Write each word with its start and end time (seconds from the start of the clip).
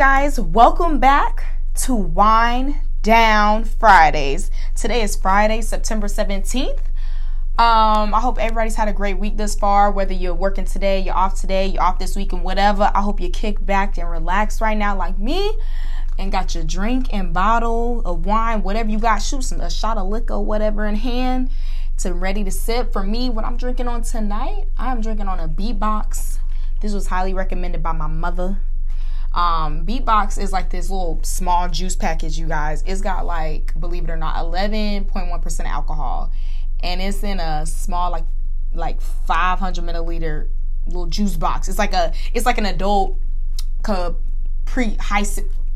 guys, 0.00 0.40
welcome 0.40 0.98
back 0.98 1.44
to 1.74 1.94
Wine 1.94 2.80
Down 3.02 3.64
Fridays. 3.64 4.50
Today 4.74 5.02
is 5.02 5.14
Friday, 5.14 5.60
September 5.60 6.06
17th. 6.06 6.78
Um, 7.58 8.14
I 8.14 8.20
hope 8.20 8.38
everybody's 8.38 8.76
had 8.76 8.88
a 8.88 8.94
great 8.94 9.18
week 9.18 9.36
thus 9.36 9.54
far. 9.54 9.90
Whether 9.90 10.14
you're 10.14 10.32
working 10.32 10.64
today, 10.64 11.00
you're 11.00 11.14
off 11.14 11.38
today, 11.38 11.66
you're 11.66 11.82
off 11.82 11.98
this 11.98 12.16
week, 12.16 12.32
and 12.32 12.42
whatever. 12.42 12.90
I 12.94 13.02
hope 13.02 13.20
you 13.20 13.28
kick 13.28 13.66
back 13.66 13.98
and 13.98 14.10
relax 14.10 14.62
right 14.62 14.74
now, 14.74 14.96
like 14.96 15.18
me, 15.18 15.52
and 16.18 16.32
got 16.32 16.54
your 16.54 16.64
drink 16.64 17.12
and 17.12 17.34
bottle 17.34 18.00
of 18.06 18.24
wine, 18.24 18.62
whatever 18.62 18.88
you 18.88 18.98
got. 18.98 19.18
Shoot 19.18 19.44
some 19.44 19.60
a 19.60 19.68
shot 19.68 19.98
of 19.98 20.08
liquor, 20.08 20.40
whatever 20.40 20.86
in 20.86 20.94
hand, 20.94 21.50
to 21.98 22.14
ready 22.14 22.42
to 22.42 22.50
sip. 22.50 22.90
For 22.90 23.02
me, 23.02 23.28
what 23.28 23.44
I'm 23.44 23.58
drinking 23.58 23.86
on 23.86 24.00
tonight, 24.00 24.64
I'm 24.78 25.02
drinking 25.02 25.28
on 25.28 25.38
a 25.38 25.46
beatbox. 25.46 26.38
This 26.80 26.94
was 26.94 27.08
highly 27.08 27.34
recommended 27.34 27.82
by 27.82 27.92
my 27.92 28.06
mother. 28.06 28.62
Um, 29.32 29.86
Beatbox 29.86 30.42
is 30.42 30.52
like 30.52 30.70
this 30.70 30.90
little 30.90 31.20
small 31.22 31.68
juice 31.68 31.94
package, 31.94 32.38
you 32.38 32.46
guys. 32.46 32.82
It's 32.86 33.00
got 33.00 33.26
like, 33.26 33.78
believe 33.78 34.04
it 34.04 34.10
or 34.10 34.16
not, 34.16 34.36
11.1% 34.36 35.64
alcohol, 35.66 36.32
and 36.82 37.00
it's 37.00 37.22
in 37.22 37.38
a 37.38 37.64
small 37.66 38.10
like 38.10 38.24
like 38.72 39.00
500 39.00 39.84
milliliter 39.84 40.48
little 40.86 41.06
juice 41.06 41.36
box. 41.36 41.68
It's 41.68 41.78
like 41.78 41.92
a 41.92 42.12
it's 42.32 42.46
like 42.46 42.58
an 42.58 42.66
adult 42.66 43.18
cup 43.82 44.16
pre 44.64 44.96
high 44.96 45.24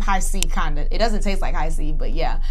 Hi-C 0.01 0.43
kind 0.43 0.79
of. 0.79 0.89
It 0.91 0.99
doesn't 0.99 1.23
taste 1.23 1.41
like 1.41 1.55
Hi-C, 1.55 1.93
but 1.93 2.13
yeah, 2.13 2.43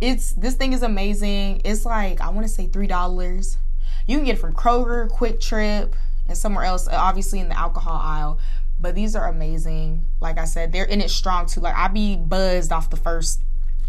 it's 0.00 0.32
this 0.32 0.54
thing 0.54 0.72
is 0.72 0.82
amazing. 0.82 1.62
It's 1.64 1.84
like 1.84 2.20
I 2.20 2.30
want 2.30 2.46
to 2.46 2.52
say 2.52 2.66
three 2.66 2.86
dollars. 2.86 3.58
You 4.06 4.16
can 4.16 4.24
get 4.24 4.36
it 4.36 4.40
from 4.40 4.54
Kroger, 4.54 5.08
QuikTrip, 5.10 5.92
and 6.28 6.38
somewhere 6.38 6.64
else. 6.64 6.88
Obviously 6.88 7.40
in 7.40 7.48
the 7.48 7.58
alcohol 7.58 7.98
aisle. 8.00 8.38
But 8.82 8.96
these 8.96 9.14
are 9.14 9.28
amazing. 9.28 10.04
Like 10.20 10.38
I 10.38 10.44
said, 10.44 10.72
they're 10.72 10.84
in 10.84 11.00
it 11.00 11.10
strong 11.10 11.46
too. 11.46 11.60
Like 11.60 11.76
I 11.76 11.86
be 11.86 12.16
buzzed 12.16 12.72
off 12.72 12.90
the 12.90 12.96
first 12.96 13.40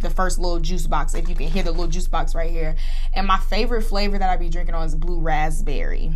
the 0.02 0.10
first 0.10 0.38
little 0.38 0.60
juice 0.60 0.86
box 0.86 1.16
if 1.16 1.28
you 1.28 1.36
can 1.36 1.48
hear 1.48 1.64
the 1.64 1.72
little 1.72 1.88
juice 1.88 2.08
box 2.08 2.36
right 2.36 2.52
here. 2.52 2.76
And 3.14 3.26
my 3.26 3.40
favorite 3.40 3.82
flavor 3.82 4.20
that 4.20 4.30
I 4.30 4.38
be 4.38 4.50
drinking 4.50 4.76
on 4.76 4.86
is 4.86 4.94
blue 4.96 5.20
raspberry. 5.20 6.12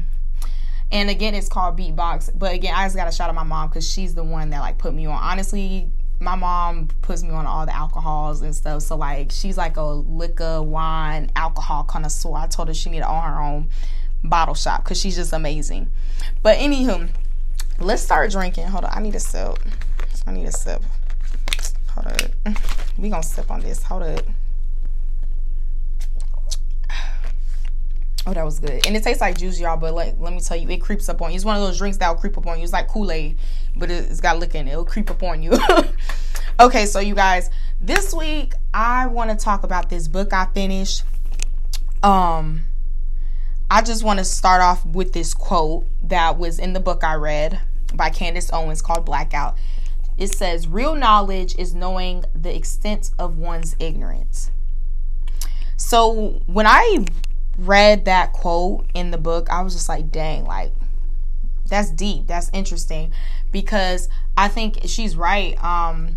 And 0.92 1.09
again, 1.09 1.34
it's 1.34 1.50
called 1.50 1.78
Beatbox. 1.78 2.38
But 2.38 2.53
again, 2.53 2.73
I 2.75 2.86
just 2.86 2.95
got 2.95 3.06
to 3.06 3.11
shout 3.11 3.30
out 3.30 3.36
my 3.36 3.44
mom 3.44 3.69
because 3.69 3.89
she's 3.89 4.14
the 4.14 4.23
one 4.23 4.52
that 4.52 4.59
like 4.59 4.78
put 4.78 4.94
me 4.94 5.06
on. 5.06 5.17
Honestly, 5.17 5.89
my 6.19 6.36
mom 6.36 6.88
puts 7.02 7.23
me 7.23 7.30
on 7.31 7.45
all 7.45 7.66
the 7.66 7.75
alcohols 7.75 8.41
and 8.41 8.53
stuff. 8.56 8.84
So 8.84 8.95
like 8.95 9.31
she's 9.31 9.58
like 9.58 9.78
a 9.78 9.84
liquor, 9.84 10.62
wine, 10.62 11.31
alcohol 11.36 11.84
connoisseur. 11.84 12.36
I 12.36 12.47
told 12.47 12.67
her 12.67 12.73
she 12.73 12.89
needed 12.89 13.06
on 13.06 13.23
her 13.23 13.41
own 13.41 13.69
bottle 14.23 14.56
shop 14.56 14.84
because 14.84 15.00
she's 15.00 15.16
just 15.16 15.34
amazing. 15.34 15.89
But 16.44 16.58
anywho, 16.58 17.09
let's 17.80 18.02
start 18.02 18.31
drinking. 18.31 18.67
Hold 18.67 18.86
on, 18.86 18.92
I 18.94 19.02
need 19.02 19.16
a 19.16 19.20
sip. 19.20 19.59
I 20.25 20.31
need 20.31 20.45
a 20.45 20.52
sip. 20.52 20.81
Hold 21.89 22.08
up. 22.08 22.56
We 22.97 23.09
gonna 23.09 23.23
sip 23.23 23.50
on 23.52 23.61
this. 23.61 23.84
Hold 23.84 24.03
up. 24.03 24.25
Oh, 28.28 28.34
that 28.34 28.44
was 28.44 28.59
good. 28.59 28.86
And 28.86 28.94
it 28.94 29.03
tastes 29.03 29.22
like 29.22 29.38
juice, 29.38 29.58
y'all, 29.58 29.78
but 29.78 29.94
like 29.94 30.16
let 30.19 30.34
me 30.34 30.42
tell 30.42 30.58
you, 30.58 30.69
it 30.69 30.81
creeps 30.81 31.08
up 31.08 31.22
on 31.22 31.31
you. 31.31 31.38
It's 31.38 31.45
one 31.45 31.56
of 31.56 31.61
those 31.61 31.78
drinks 31.78 31.97
that'll 31.97 32.16
creep 32.16 32.38
up 32.38 32.45
on 32.45 32.58
you. 32.58 32.64
It's 32.66 32.73
like 32.73 32.89
Kool-Aid, 32.89 33.38
but 33.78 33.89
it's 33.89 34.19
got 34.19 34.38
liquor 34.38 34.58
in 34.58 34.67
it. 34.67 34.72
It'll 34.72 34.84
creep 34.84 35.09
up 35.09 35.23
on 35.23 35.41
you. 35.41 35.53
okay, 36.59 36.86
so 36.86 37.00
you 37.00 37.16
guys, 37.16 37.50
this 37.80 38.14
week 38.14 38.53
I 38.73 39.08
want 39.08 39.30
to 39.30 39.38
talk 39.38 39.64
about 39.64 39.89
this 39.89 40.09
book 40.09 40.34
I 40.34 40.47
finished. 40.47 41.03
Um 42.03 42.67
I 43.70 43.82
just 43.82 44.04
want 44.04 44.20
to 44.20 44.26
start 44.26 44.62
off 44.62 44.86
with 44.86 45.12
this 45.12 45.34
quote 45.34 45.86
that 46.04 46.38
was 46.38 46.58
in 46.58 46.72
the 46.72 46.80
book 46.80 47.04
I 47.04 47.16
read 47.16 47.60
by 47.94 48.09
Candace 48.09 48.50
Owens 48.54 48.82
called 48.82 49.06
Blackout. 49.06 49.58
It 50.18 50.34
says, 50.34 50.70
Real 50.70 50.96
knowledge 50.96 51.54
is 51.58 51.76
knowing 51.76 52.24
the 52.34 52.56
extent 52.56 53.12
of 53.20 53.38
one's 53.38 53.76
ignorance. 53.78 54.52
So 55.76 56.42
when 56.48 56.66
I 56.66 57.06
read 57.58 58.06
that 58.06 58.32
quote 58.32 58.90
in 58.94 59.12
the 59.12 59.18
book, 59.18 59.50
I 59.50 59.62
was 59.64 59.74
just 59.74 59.90
like, 59.90 60.12
dang, 60.12 60.46
like, 60.46 60.72
that's 61.68 61.91
deep. 61.91 62.28
That's 62.28 62.50
interesting 62.53 63.12
because 63.52 64.08
I 64.38 64.47
think 64.47 64.80
she's 64.86 65.18
right. 65.18 65.62
Um, 65.62 66.16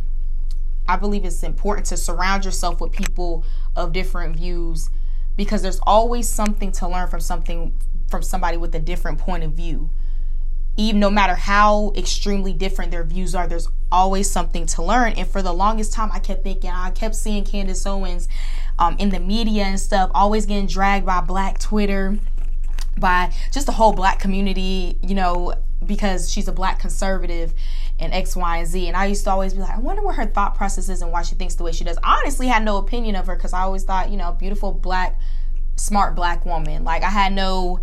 I 0.88 0.94
believe 0.97 1.24
it's 1.24 1.42
important 1.42 1.88
to 1.88 1.97
surround 1.97 2.44
yourself 2.44 2.80
with 2.80 2.92
people 2.92 3.44
of 3.74 3.92
different 3.92 4.36
views 4.36 4.88
because 5.36 5.62
there's 5.62 5.80
always 5.82 6.28
something 6.28 6.72
to 6.72 6.88
learn 6.88 7.08
from 7.08 7.20
something 7.20 7.74
from 8.08 8.22
somebody 8.22 8.56
with 8.56 8.74
a 8.74 8.80
different 8.80 9.18
point 9.18 9.44
of 9.44 9.52
view. 9.52 9.91
Even 10.76 11.00
no 11.00 11.10
matter 11.10 11.34
how 11.34 11.92
extremely 11.96 12.52
different 12.52 12.91
their 12.91 13.04
views 13.04 13.34
are, 13.34 13.46
there's 13.46 13.68
always 13.92 14.30
something 14.30 14.66
to 14.66 14.82
learn. 14.82 15.12
And 15.12 15.28
for 15.28 15.42
the 15.42 15.52
longest 15.52 15.92
time, 15.92 16.10
I 16.12 16.18
kept 16.18 16.42
thinking, 16.42 16.70
I 16.70 16.91
kept 16.91 17.14
seeing 17.14 17.44
Candace 17.44 17.86
Owens 17.86 18.28
um, 18.78 18.96
in 18.98 19.10
the 19.10 19.20
media 19.20 19.64
and 19.64 19.78
stuff, 19.78 20.10
always 20.14 20.46
getting 20.46 20.66
dragged 20.66 21.06
by 21.06 21.20
Black 21.20 21.58
Twitter, 21.58 22.18
by 22.98 23.32
just 23.52 23.66
the 23.66 23.72
whole 23.72 23.92
Black 23.92 24.18
community, 24.18 24.98
you 25.02 25.14
know, 25.14 25.54
because 25.84 26.30
she's 26.30 26.48
a 26.48 26.52
Black 26.52 26.78
conservative 26.78 27.54
and 27.98 28.12
X, 28.12 28.36
Y, 28.36 28.56
and 28.58 28.66
Z. 28.66 28.88
And 28.88 28.96
I 28.96 29.06
used 29.06 29.24
to 29.24 29.30
always 29.30 29.54
be 29.54 29.60
like, 29.60 29.76
I 29.76 29.78
wonder 29.78 30.02
what 30.02 30.16
her 30.16 30.26
thought 30.26 30.54
process 30.54 30.88
is 30.88 31.02
and 31.02 31.12
why 31.12 31.22
she 31.22 31.34
thinks 31.34 31.54
the 31.54 31.64
way 31.64 31.72
she 31.72 31.84
does. 31.84 31.98
I 32.02 32.20
honestly 32.20 32.46
had 32.46 32.64
no 32.64 32.76
opinion 32.78 33.16
of 33.16 33.26
her 33.26 33.36
because 33.36 33.52
I 33.52 33.60
always 33.60 33.84
thought, 33.84 34.10
you 34.10 34.16
know, 34.16 34.32
beautiful 34.32 34.72
black, 34.72 35.18
smart 35.76 36.14
black 36.14 36.44
woman. 36.44 36.84
Like 36.84 37.02
I 37.02 37.10
had 37.10 37.32
no 37.32 37.80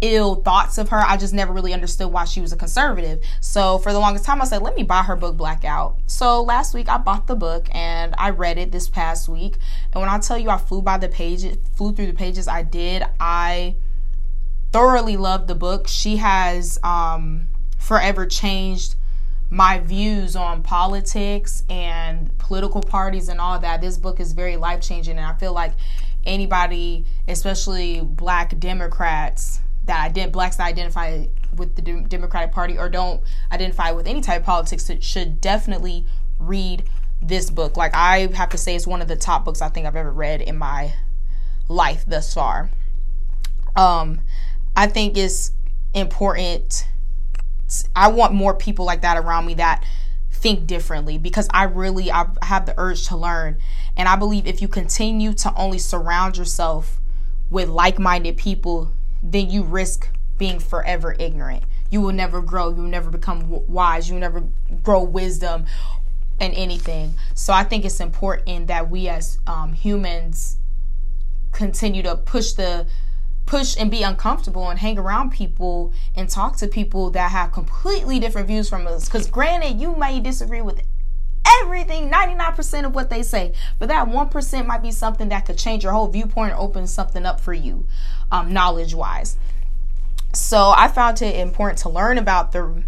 ill 0.00 0.36
thoughts 0.36 0.78
of 0.78 0.88
her. 0.90 0.98
I 0.98 1.16
just 1.16 1.34
never 1.34 1.52
really 1.52 1.74
understood 1.74 2.12
why 2.12 2.24
she 2.24 2.40
was 2.40 2.52
a 2.52 2.56
conservative. 2.56 3.20
So 3.40 3.78
for 3.78 3.92
the 3.92 3.98
longest 3.98 4.24
time, 4.24 4.40
I 4.40 4.44
said, 4.44 4.62
let 4.62 4.76
me 4.76 4.82
buy 4.82 5.02
her 5.02 5.16
book 5.16 5.36
Blackout. 5.36 5.98
So 6.06 6.42
last 6.42 6.72
week 6.72 6.88
I 6.88 6.98
bought 6.98 7.26
the 7.26 7.34
book 7.34 7.68
and 7.72 8.14
I 8.16 8.30
read 8.30 8.58
it 8.58 8.70
this 8.70 8.88
past 8.88 9.28
week. 9.28 9.58
And 9.92 10.00
when 10.00 10.08
I 10.08 10.18
tell 10.18 10.38
you 10.38 10.50
I 10.50 10.58
flew 10.58 10.82
by 10.82 10.98
the 10.98 11.08
pages, 11.08 11.56
flew 11.74 11.92
through 11.92 12.06
the 12.06 12.12
pages, 12.12 12.46
I 12.46 12.62
did. 12.62 13.02
I 13.18 13.74
thoroughly 14.72 15.16
loved 15.16 15.48
the 15.48 15.54
book. 15.54 15.88
She 15.88 16.16
has 16.16 16.78
um 16.82 17.48
forever 17.78 18.26
changed 18.26 18.94
my 19.50 19.80
views 19.80 20.36
on 20.36 20.62
politics 20.62 21.64
and 21.68 22.36
political 22.38 22.80
parties 22.80 23.28
and 23.28 23.40
all 23.40 23.58
that. 23.58 23.80
This 23.80 23.98
book 23.98 24.20
is 24.20 24.32
very 24.32 24.56
life 24.56 24.80
changing, 24.80 25.16
and 25.16 25.26
I 25.26 25.34
feel 25.34 25.52
like 25.52 25.72
anybody, 26.24 27.04
especially 27.26 28.00
Black 28.00 28.58
Democrats 28.58 29.60
that 29.86 30.04
I 30.04 30.08
did 30.08 30.30
blacks 30.30 30.56
that 30.56 30.66
identify 30.66 31.26
with 31.56 31.74
the 31.74 31.82
Democratic 31.82 32.52
Party 32.52 32.78
or 32.78 32.88
don't 32.88 33.22
identify 33.50 33.90
with 33.90 34.06
any 34.06 34.20
type 34.20 34.42
of 34.42 34.46
politics, 34.46 34.88
should 35.00 35.40
definitely 35.40 36.06
read 36.38 36.84
this 37.20 37.50
book. 37.50 37.76
Like 37.76 37.94
I 37.94 38.28
have 38.34 38.50
to 38.50 38.58
say, 38.58 38.76
it's 38.76 38.86
one 38.86 39.02
of 39.02 39.08
the 39.08 39.16
top 39.16 39.44
books 39.44 39.60
I 39.60 39.68
think 39.68 39.86
I've 39.86 39.96
ever 39.96 40.12
read 40.12 40.42
in 40.42 40.56
my 40.56 40.94
life 41.68 42.04
thus 42.06 42.32
far. 42.32 42.70
Um, 43.74 44.20
I 44.76 44.86
think 44.86 45.16
it's 45.16 45.52
important 45.94 46.86
I 47.94 48.08
want 48.08 48.34
more 48.34 48.54
people 48.54 48.84
like 48.84 49.02
that 49.02 49.16
around 49.16 49.46
me 49.46 49.54
that 49.54 49.84
think 50.32 50.66
differently 50.66 51.18
because 51.18 51.48
I 51.50 51.64
really 51.64 52.10
I 52.10 52.26
have 52.42 52.66
the 52.66 52.74
urge 52.78 53.06
to 53.08 53.16
learn 53.16 53.58
and 53.96 54.08
I 54.08 54.16
believe 54.16 54.46
if 54.46 54.62
you 54.62 54.68
continue 54.68 55.32
to 55.34 55.54
only 55.54 55.78
surround 55.78 56.36
yourself 56.36 57.00
with 57.50 57.68
like-minded 57.68 58.36
people 58.36 58.92
then 59.22 59.50
you 59.50 59.62
risk 59.62 60.08
being 60.40 60.58
forever 60.58 61.14
ignorant. 61.18 61.62
You 61.90 62.00
will 62.00 62.14
never 62.14 62.40
grow, 62.40 62.70
you 62.70 62.76
will 62.76 62.88
never 62.88 63.10
become 63.10 63.48
wise, 63.68 64.08
you 64.08 64.14
will 64.14 64.20
never 64.20 64.42
grow 64.82 65.02
wisdom 65.02 65.66
and 66.40 66.54
anything. 66.54 67.14
So 67.34 67.52
I 67.52 67.62
think 67.62 67.84
it's 67.84 68.00
important 68.00 68.68
that 68.68 68.88
we 68.88 69.08
as 69.08 69.38
um, 69.46 69.74
humans 69.74 70.56
continue 71.52 72.02
to 72.02 72.16
push 72.16 72.52
the 72.52 72.86
push 73.50 73.76
and 73.76 73.90
be 73.90 74.04
uncomfortable 74.04 74.70
and 74.70 74.78
hang 74.78 74.96
around 74.96 75.32
people 75.32 75.92
and 76.14 76.28
talk 76.28 76.56
to 76.56 76.68
people 76.68 77.10
that 77.10 77.32
have 77.32 77.50
completely 77.50 78.20
different 78.20 78.46
views 78.46 78.68
from 78.68 78.86
us. 78.86 79.06
Because 79.06 79.28
granted, 79.28 79.80
you 79.80 79.96
may 79.96 80.20
disagree 80.20 80.60
with 80.60 80.80
everything 81.62 82.08
99% 82.08 82.84
of 82.84 82.94
what 82.94 83.10
they 83.10 83.24
say 83.24 83.52
but 83.80 83.88
that 83.88 84.06
1% 84.06 84.66
might 84.66 84.82
be 84.82 84.92
something 84.92 85.30
that 85.30 85.46
could 85.46 85.58
change 85.58 85.82
your 85.82 85.92
whole 85.92 86.06
viewpoint 86.06 86.52
or 86.52 86.60
open 86.60 86.86
something 86.86 87.26
up 87.26 87.40
for 87.40 87.52
you 87.52 87.84
um, 88.30 88.52
knowledge 88.52 88.94
wise 88.94 89.36
so 90.32 90.72
i 90.76 90.86
found 90.86 91.20
it 91.20 91.34
important 91.34 91.78
to 91.78 91.88
learn 91.88 92.18
about 92.18 92.52
the 92.52 92.84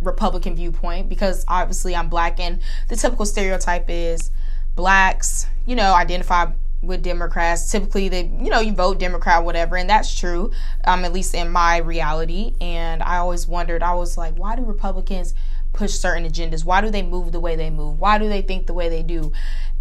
republican 0.00 0.54
viewpoint 0.54 1.08
because 1.08 1.44
obviously 1.48 1.94
i'm 1.94 2.08
black 2.08 2.40
and 2.40 2.60
the 2.88 2.96
typical 2.96 3.26
stereotype 3.26 3.84
is 3.88 4.30
blacks 4.74 5.46
you 5.66 5.74
know 5.74 5.92
identify 5.94 6.46
with 6.82 7.02
Democrats. 7.02 7.70
Typically, 7.70 8.08
they 8.08 8.24
you 8.24 8.50
know 8.50 8.60
you 8.60 8.72
vote 8.72 8.98
Democrat, 8.98 9.44
whatever, 9.44 9.76
and 9.76 9.88
that's 9.88 10.14
true. 10.14 10.50
Um, 10.84 11.04
at 11.04 11.12
least 11.12 11.34
in 11.34 11.50
my 11.50 11.78
reality. 11.78 12.54
And 12.60 13.02
I 13.02 13.16
always 13.16 13.46
wondered. 13.46 13.82
I 13.82 13.94
was 13.94 14.16
like, 14.16 14.36
why 14.36 14.56
do 14.56 14.64
Republicans 14.64 15.34
push 15.72 15.92
certain 15.92 16.24
agendas? 16.24 16.64
Why 16.64 16.80
do 16.80 16.90
they 16.90 17.02
move 17.02 17.32
the 17.32 17.40
way 17.40 17.56
they 17.56 17.70
move? 17.70 17.98
Why 17.98 18.18
do 18.18 18.28
they 18.28 18.42
think 18.42 18.66
the 18.66 18.74
way 18.74 18.88
they 18.88 19.02
do? 19.02 19.32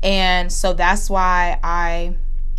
And 0.04 0.52
so 0.52 0.74
that's 0.74 1.10
why 1.10 1.60
I 1.64 2.16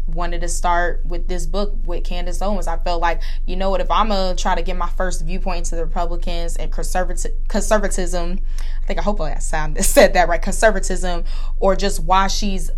wanted 0.08 0.40
to 0.40 0.48
start 0.48 1.04
with 1.04 1.28
this 1.28 1.46
book 1.46 1.74
with 1.84 2.02
Candace 2.02 2.40
Owens. 2.40 2.66
I 2.66 2.78
felt 2.78 3.00
like, 3.00 3.20
you 3.46 3.56
know 3.56 3.70
what, 3.70 3.80
if 3.80 3.90
I'm 3.90 4.08
gonna 4.08 4.34
try 4.34 4.54
to 4.54 4.62
get 4.62 4.76
my 4.76 4.88
first 4.88 5.22
viewpoint 5.24 5.66
to 5.66 5.76
the 5.76 5.84
Republicans 5.84 6.56
and 6.56 6.72
conservative 6.72 7.32
conservatism, 7.48 8.40
I 8.82 8.86
think 8.86 8.98
I 8.98 9.02
hope 9.02 9.20
I 9.20 9.38
sound 9.38 9.84
said 9.84 10.14
that 10.14 10.28
right, 10.28 10.40
conservatism, 10.40 11.24
or 11.60 11.76
just 11.76 12.02
why 12.02 12.28
she's 12.28 12.70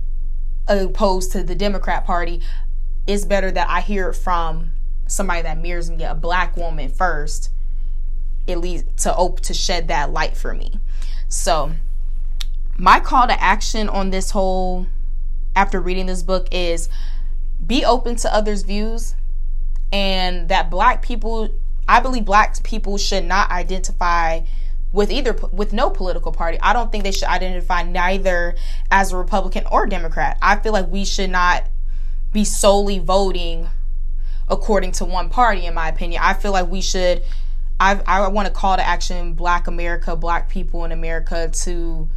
opposed 0.79 1.33
to 1.33 1.43
the 1.43 1.55
Democrat 1.55 2.05
Party, 2.05 2.41
it's 3.07 3.25
better 3.25 3.51
that 3.51 3.69
I 3.69 3.81
hear 3.81 4.11
it 4.11 4.15
from 4.15 4.73
somebody 5.07 5.43
that 5.43 5.59
mirrors 5.59 5.91
me, 5.91 6.05
a 6.05 6.15
black 6.15 6.57
woman 6.57 6.89
first, 6.89 7.51
at 8.47 8.59
least 8.59 8.85
to 8.99 9.15
op- 9.15 9.41
to 9.41 9.55
shed 9.55 9.89
that 9.89 10.13
light 10.13 10.37
for 10.37 10.55
me. 10.55 10.79
So 11.29 11.73
my 12.77 13.01
call 13.01 13.27
to 13.27 13.43
action 13.43 13.89
on 13.89 14.11
this 14.11 14.31
whole 14.31 14.87
after 15.55 15.81
reading 15.81 16.07
this 16.07 16.23
book 16.23 16.49
is 16.53 16.89
be 17.67 17.85
open 17.85 18.17
to 18.17 18.35
others' 18.35 18.63
views 18.63 19.15
and 19.93 20.49
that 20.49 20.71
black 20.71 21.03
people 21.03 21.51
I 21.89 22.01
believe 22.01 22.25
black 22.25 22.63
people 22.63 22.97
should 22.99 23.25
not 23.25 23.51
identify 23.51 24.43
with 24.93 25.11
either 25.11 25.37
with 25.53 25.73
no 25.73 25.91
political 25.91 26.33
party. 26.33 26.59
I 26.61 26.73
don't 26.73 26.91
think 26.91 27.05
they 27.05 27.13
should 27.13 27.29
identify 27.29 27.83
neither 27.83 28.57
as 28.91 29.13
a 29.13 29.17
Republican 29.17 29.65
or 29.71 29.87
Democrat. 29.87 30.39
I 30.43 30.57
feel 30.57 30.73
like 30.73 30.89
we 30.89 31.05
should 31.05 31.31
not 31.31 31.65
be 32.33 32.45
solely 32.45 32.99
voting 32.99 33.69
according 34.49 34.93
to 34.93 35.05
one 35.05 35.29
party 35.29 35.67
in 35.67 35.75
my 35.75 35.89
opinion. 35.89 36.21
I 36.25 36.35
feel 36.35 36.53
like 36.53 36.69
we 36.69 36.81
should 36.81 37.23
I 37.79 38.01
I 38.07 38.29
want 38.29 38.47
to 38.47 38.53
call 38.53 38.77
to 38.77 38.87
action 38.87 39.35
black 39.35 39.67
America, 39.67 40.17
black 40.17 40.49
people 40.49 40.85
in 40.85 40.93
America 40.93 41.49
to 41.49 42.09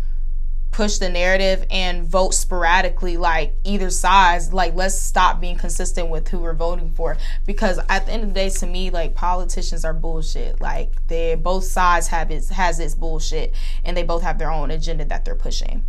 push 0.73 0.97
the 0.97 1.07
narrative 1.07 1.65
and 1.69 2.05
vote 2.05 2.33
sporadically 2.33 3.15
like 3.15 3.53
either 3.63 3.89
sides 3.89 4.51
like 4.51 4.73
let's 4.75 4.95
stop 4.95 5.39
being 5.39 5.55
consistent 5.55 6.09
with 6.09 6.27
who 6.27 6.39
we're 6.39 6.53
voting 6.53 6.91
for. 6.91 7.15
Because 7.45 7.79
at 7.89 8.05
the 8.05 8.11
end 8.11 8.23
of 8.23 8.29
the 8.29 8.35
day 8.35 8.49
to 8.49 8.65
me 8.65 8.89
like 8.89 9.15
politicians 9.15 9.85
are 9.85 9.93
bullshit. 9.93 10.59
Like 10.59 11.07
they 11.07 11.35
both 11.35 11.63
sides 11.63 12.07
have 12.07 12.31
its 12.31 12.49
has 12.49 12.79
its 12.79 12.95
bullshit 12.95 13.53
and 13.85 13.95
they 13.95 14.03
both 14.03 14.23
have 14.23 14.39
their 14.39 14.51
own 14.51 14.71
agenda 14.71 15.05
that 15.05 15.23
they're 15.23 15.35
pushing. 15.35 15.85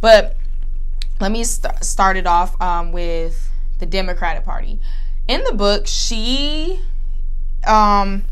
But 0.00 0.36
let 1.20 1.30
me 1.30 1.44
st- 1.44 1.84
start 1.84 2.16
it 2.16 2.26
off 2.26 2.60
um, 2.60 2.92
with 2.92 3.50
the 3.78 3.86
democratic 3.86 4.44
party. 4.44 4.80
In 5.28 5.42
the 5.44 5.52
book 5.52 5.86
she 5.86 6.80
um 7.66 8.24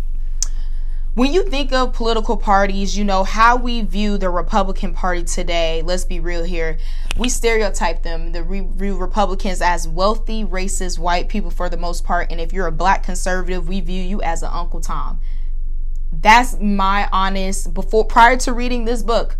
when 1.14 1.32
you 1.32 1.42
think 1.42 1.72
of 1.72 1.92
political 1.92 2.36
parties, 2.36 2.96
you 2.96 3.04
know, 3.04 3.24
how 3.24 3.56
we 3.56 3.82
view 3.82 4.16
the 4.16 4.30
Republican 4.30 4.94
Party 4.94 5.24
today, 5.24 5.82
let's 5.82 6.04
be 6.04 6.20
real 6.20 6.44
here, 6.44 6.78
we 7.16 7.28
stereotype 7.28 8.04
them, 8.04 8.30
the 8.30 8.44
re- 8.44 8.60
re- 8.60 8.90
Republicans, 8.92 9.60
as 9.60 9.88
wealthy, 9.88 10.44
racist, 10.44 10.98
white 11.00 11.28
people 11.28 11.50
for 11.50 11.68
the 11.68 11.76
most 11.76 12.04
part. 12.04 12.30
And 12.30 12.40
if 12.40 12.52
you're 12.52 12.68
a 12.68 12.72
black 12.72 13.02
conservative, 13.02 13.68
we 13.68 13.80
view 13.80 14.02
you 14.02 14.22
as 14.22 14.44
an 14.44 14.50
Uncle 14.52 14.80
Tom. 14.80 15.20
That's 16.12 16.60
my 16.60 17.08
honest, 17.12 17.74
before, 17.74 18.04
prior 18.04 18.36
to 18.38 18.52
reading 18.52 18.84
this 18.84 19.02
book, 19.02 19.36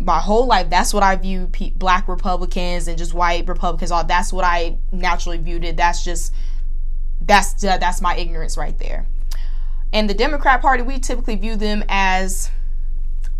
my 0.00 0.20
whole 0.20 0.46
life, 0.46 0.68
that's 0.68 0.92
what 0.92 1.02
I 1.02 1.16
view 1.16 1.48
pe- 1.50 1.70
black 1.70 2.08
Republicans 2.08 2.88
and 2.88 2.98
just 2.98 3.14
white 3.14 3.48
Republicans. 3.48 3.90
All 3.90 4.04
that's 4.04 4.34
what 4.34 4.44
I 4.44 4.76
naturally 4.92 5.38
viewed 5.38 5.64
it. 5.64 5.78
That's 5.78 6.04
just, 6.04 6.34
that's, 7.22 7.64
uh, 7.64 7.78
that's 7.78 8.02
my 8.02 8.16
ignorance 8.16 8.58
right 8.58 8.78
there. 8.78 9.06
And 9.94 10.10
the 10.10 10.14
Democrat 10.14 10.60
Party, 10.60 10.82
we 10.82 10.98
typically 10.98 11.36
view 11.36 11.54
them 11.54 11.84
as 11.88 12.50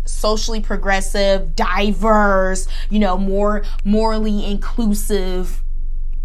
socially 0.05 0.61
progressive, 0.61 1.53
diverse, 1.53 2.67
you 2.89 2.97
know, 2.97 3.17
more 3.17 3.63
morally 3.83 4.45
inclusive 4.45 5.61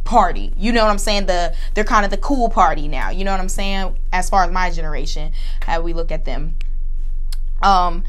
party. 0.04 0.54
You 0.56 0.72
know 0.72 0.84
what 0.84 0.90
I'm 0.90 0.98
saying? 0.98 1.26
The 1.26 1.54
they're 1.74 1.82
kind 1.82 2.04
of 2.04 2.12
the 2.12 2.16
cool 2.16 2.48
party 2.48 2.86
now. 2.86 3.10
You 3.10 3.24
know 3.24 3.32
what 3.32 3.40
I'm 3.40 3.48
saying? 3.48 3.98
As 4.12 4.30
far 4.30 4.44
as 4.44 4.52
my 4.52 4.70
generation, 4.70 5.32
how 5.62 5.80
we 5.80 5.92
look 5.92 6.12
at 6.12 6.24
them. 6.24 6.54
Um 7.60 8.04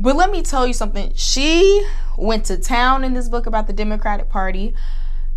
but 0.00 0.16
let 0.16 0.32
me 0.32 0.42
tell 0.42 0.66
you 0.66 0.74
something. 0.74 1.12
She 1.14 1.86
went 2.18 2.44
to 2.46 2.58
town 2.58 3.04
in 3.04 3.14
this 3.14 3.28
book 3.28 3.46
about 3.46 3.68
the 3.68 3.72
Democratic 3.72 4.28
Party. 4.28 4.74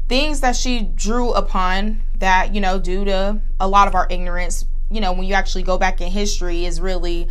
Things 0.08 0.42
that 0.42 0.56
she 0.56 0.82
drew 0.82 1.34
upon 1.34 2.02
that, 2.18 2.54
you 2.54 2.60
know, 2.60 2.80
due 2.80 3.06
to 3.06 3.42
a 3.60 3.68
lot 3.68 3.88
of 3.88 3.94
our 3.94 4.08
ignorance 4.10 4.66
you 4.90 5.02
know, 5.02 5.14
when 5.14 5.26
you 5.26 5.34
actually 5.34 5.64
go 5.64 5.78
back 5.78 6.02
in 6.02 6.12
history 6.12 6.66
is 6.66 6.82
really 6.82 7.28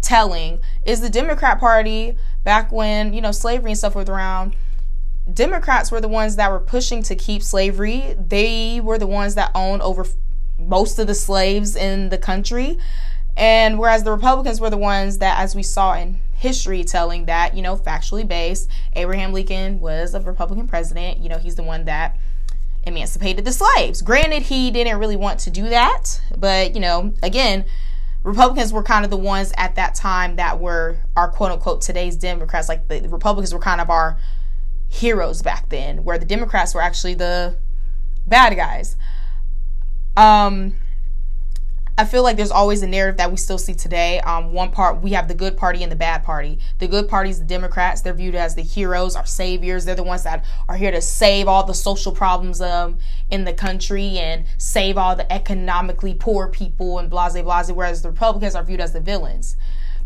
telling 0.00 0.60
is 0.84 1.00
the 1.00 1.10
Democrat 1.10 1.60
Party 1.60 2.16
back 2.42 2.72
when, 2.72 3.12
you 3.12 3.20
know, 3.20 3.32
slavery 3.32 3.72
and 3.72 3.78
stuff 3.78 3.94
was 3.94 4.08
around. 4.08 4.56
Democrats 5.32 5.92
were 5.92 6.00
the 6.00 6.08
ones 6.08 6.36
that 6.36 6.50
were 6.50 6.60
pushing 6.60 7.02
to 7.04 7.14
keep 7.14 7.42
slavery. 7.42 8.16
They 8.18 8.80
were 8.80 8.98
the 8.98 9.06
ones 9.06 9.34
that 9.34 9.50
owned 9.54 9.82
over 9.82 10.06
most 10.58 10.98
of 10.98 11.06
the 11.06 11.14
slaves 11.14 11.76
in 11.76 12.08
the 12.08 12.18
country. 12.18 12.78
And 13.36 13.78
whereas 13.78 14.02
the 14.02 14.10
Republicans 14.10 14.60
were 14.60 14.70
the 14.70 14.76
ones 14.76 15.18
that, 15.18 15.38
as 15.38 15.54
we 15.54 15.62
saw 15.62 15.94
in 15.94 16.20
history, 16.34 16.82
telling 16.84 17.26
that, 17.26 17.54
you 17.54 17.62
know, 17.62 17.76
factually 17.76 18.26
based, 18.26 18.68
Abraham 18.94 19.32
Lincoln 19.32 19.80
was 19.80 20.14
a 20.14 20.20
Republican 20.20 20.66
president. 20.66 21.18
You 21.18 21.28
know, 21.28 21.38
he's 21.38 21.54
the 21.54 21.62
one 21.62 21.84
that 21.84 22.18
emancipated 22.84 23.44
the 23.44 23.52
slaves. 23.52 24.02
Granted, 24.02 24.42
he 24.42 24.70
didn't 24.70 24.98
really 24.98 25.16
want 25.16 25.40
to 25.40 25.50
do 25.50 25.68
that, 25.68 26.20
but 26.36 26.74
you 26.74 26.80
know, 26.80 27.12
again, 27.22 27.64
Republicans 28.22 28.72
were 28.72 28.82
kind 28.82 29.04
of 29.04 29.10
the 29.10 29.16
ones 29.16 29.52
at 29.56 29.76
that 29.76 29.94
time 29.94 30.36
that 30.36 30.60
were 30.60 30.98
our 31.16 31.30
quote 31.30 31.52
unquote 31.52 31.80
today's 31.80 32.16
Democrats. 32.16 32.68
Like 32.68 32.88
the 32.88 33.08
Republicans 33.08 33.52
were 33.54 33.60
kind 33.60 33.80
of 33.80 33.88
our 33.90 34.18
heroes 34.88 35.42
back 35.42 35.68
then, 35.68 36.04
where 36.04 36.18
the 36.18 36.26
Democrats 36.26 36.74
were 36.74 36.82
actually 36.82 37.14
the 37.14 37.56
bad 38.26 38.54
guys. 38.56 38.96
Um, 40.16 40.74
I 42.00 42.06
feel 42.06 42.22
like 42.22 42.38
there's 42.38 42.50
always 42.50 42.82
a 42.82 42.86
narrative 42.86 43.18
that 43.18 43.30
we 43.30 43.36
still 43.36 43.58
see 43.58 43.74
today. 43.74 44.20
Um, 44.20 44.54
one 44.54 44.70
part, 44.70 45.02
we 45.02 45.10
have 45.10 45.28
the 45.28 45.34
good 45.34 45.58
party 45.58 45.82
and 45.82 45.92
the 45.92 45.96
bad 45.96 46.24
party. 46.24 46.58
The 46.78 46.88
good 46.88 47.10
party 47.10 47.28
is 47.28 47.40
the 47.40 47.44
Democrats. 47.44 48.00
They're 48.00 48.14
viewed 48.14 48.34
as 48.34 48.54
the 48.54 48.62
heroes, 48.62 49.16
our 49.16 49.26
saviors. 49.26 49.84
They're 49.84 49.94
the 49.94 50.02
ones 50.02 50.22
that 50.22 50.46
are 50.66 50.76
here 50.78 50.92
to 50.92 51.02
save 51.02 51.46
all 51.46 51.62
the 51.62 51.74
social 51.74 52.12
problems 52.12 52.62
um, 52.62 52.96
in 53.30 53.44
the 53.44 53.52
country 53.52 54.16
and 54.16 54.46
save 54.56 54.96
all 54.96 55.14
the 55.14 55.30
economically 55.30 56.14
poor 56.14 56.48
people 56.48 56.98
and 56.98 57.10
blase 57.10 57.34
blase. 57.34 57.70
Whereas 57.70 58.00
the 58.00 58.08
Republicans 58.08 58.54
are 58.54 58.64
viewed 58.64 58.80
as 58.80 58.94
the 58.94 59.00
villains. 59.00 59.58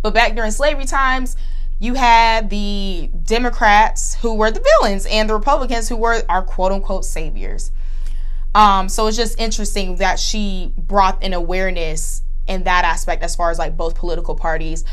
But 0.03 0.15
back 0.15 0.35
during 0.35 0.51
slavery 0.51 0.87
times, 0.87 1.37
you 1.79 1.95
had 1.95 2.51
the 2.51 3.09
Democrats 3.23 4.17
who 4.17 4.35
were 4.35 4.51
the 4.51 4.67
villains 4.81 5.07
and 5.07 5.31
the 5.31 5.35
Republicans 5.35 5.89
who 5.89 5.97
were 5.97 6.23
our 6.29 6.43
quote 6.43 6.73
unquote 6.73 7.05
saviors. 7.05 7.71
Um, 8.55 8.89
so 8.89 9.07
it's 9.07 9.17
just 9.17 9.39
interesting 9.39 9.97
that 9.97 10.19
she 10.19 10.73
brought 10.77 11.23
an 11.25 11.33
awareness 11.33 12.23
in 12.47 12.65
that 12.65 12.85
aspect 12.85 13.23
as 13.23 13.35
far 13.35 13.51
as 13.51 13.59
like 13.59 13.77
both 13.77 13.95
political 13.95 14.35
parties. 14.35 14.85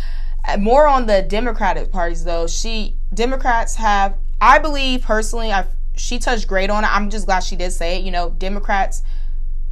Uh, 0.48 0.58
more 0.58 0.88
on 0.88 1.06
the 1.06 1.22
Democratic 1.22 1.92
parties 1.92 2.24
though, 2.24 2.48
she 2.48 2.96
Democrats 3.14 3.76
have 3.76 4.18
I 4.40 4.58
believe 4.58 5.04
personally 5.04 5.52
I 5.52 5.68
she 5.96 6.18
touched 6.18 6.48
great 6.48 6.70
on 6.70 6.84
it. 6.84 6.88
I'm 6.92 7.10
just 7.10 7.26
glad 7.26 7.42
she 7.42 7.56
did 7.56 7.72
say 7.72 7.98
it. 7.98 8.04
You 8.04 8.12
know, 8.12 8.32
Democrats 8.32 9.04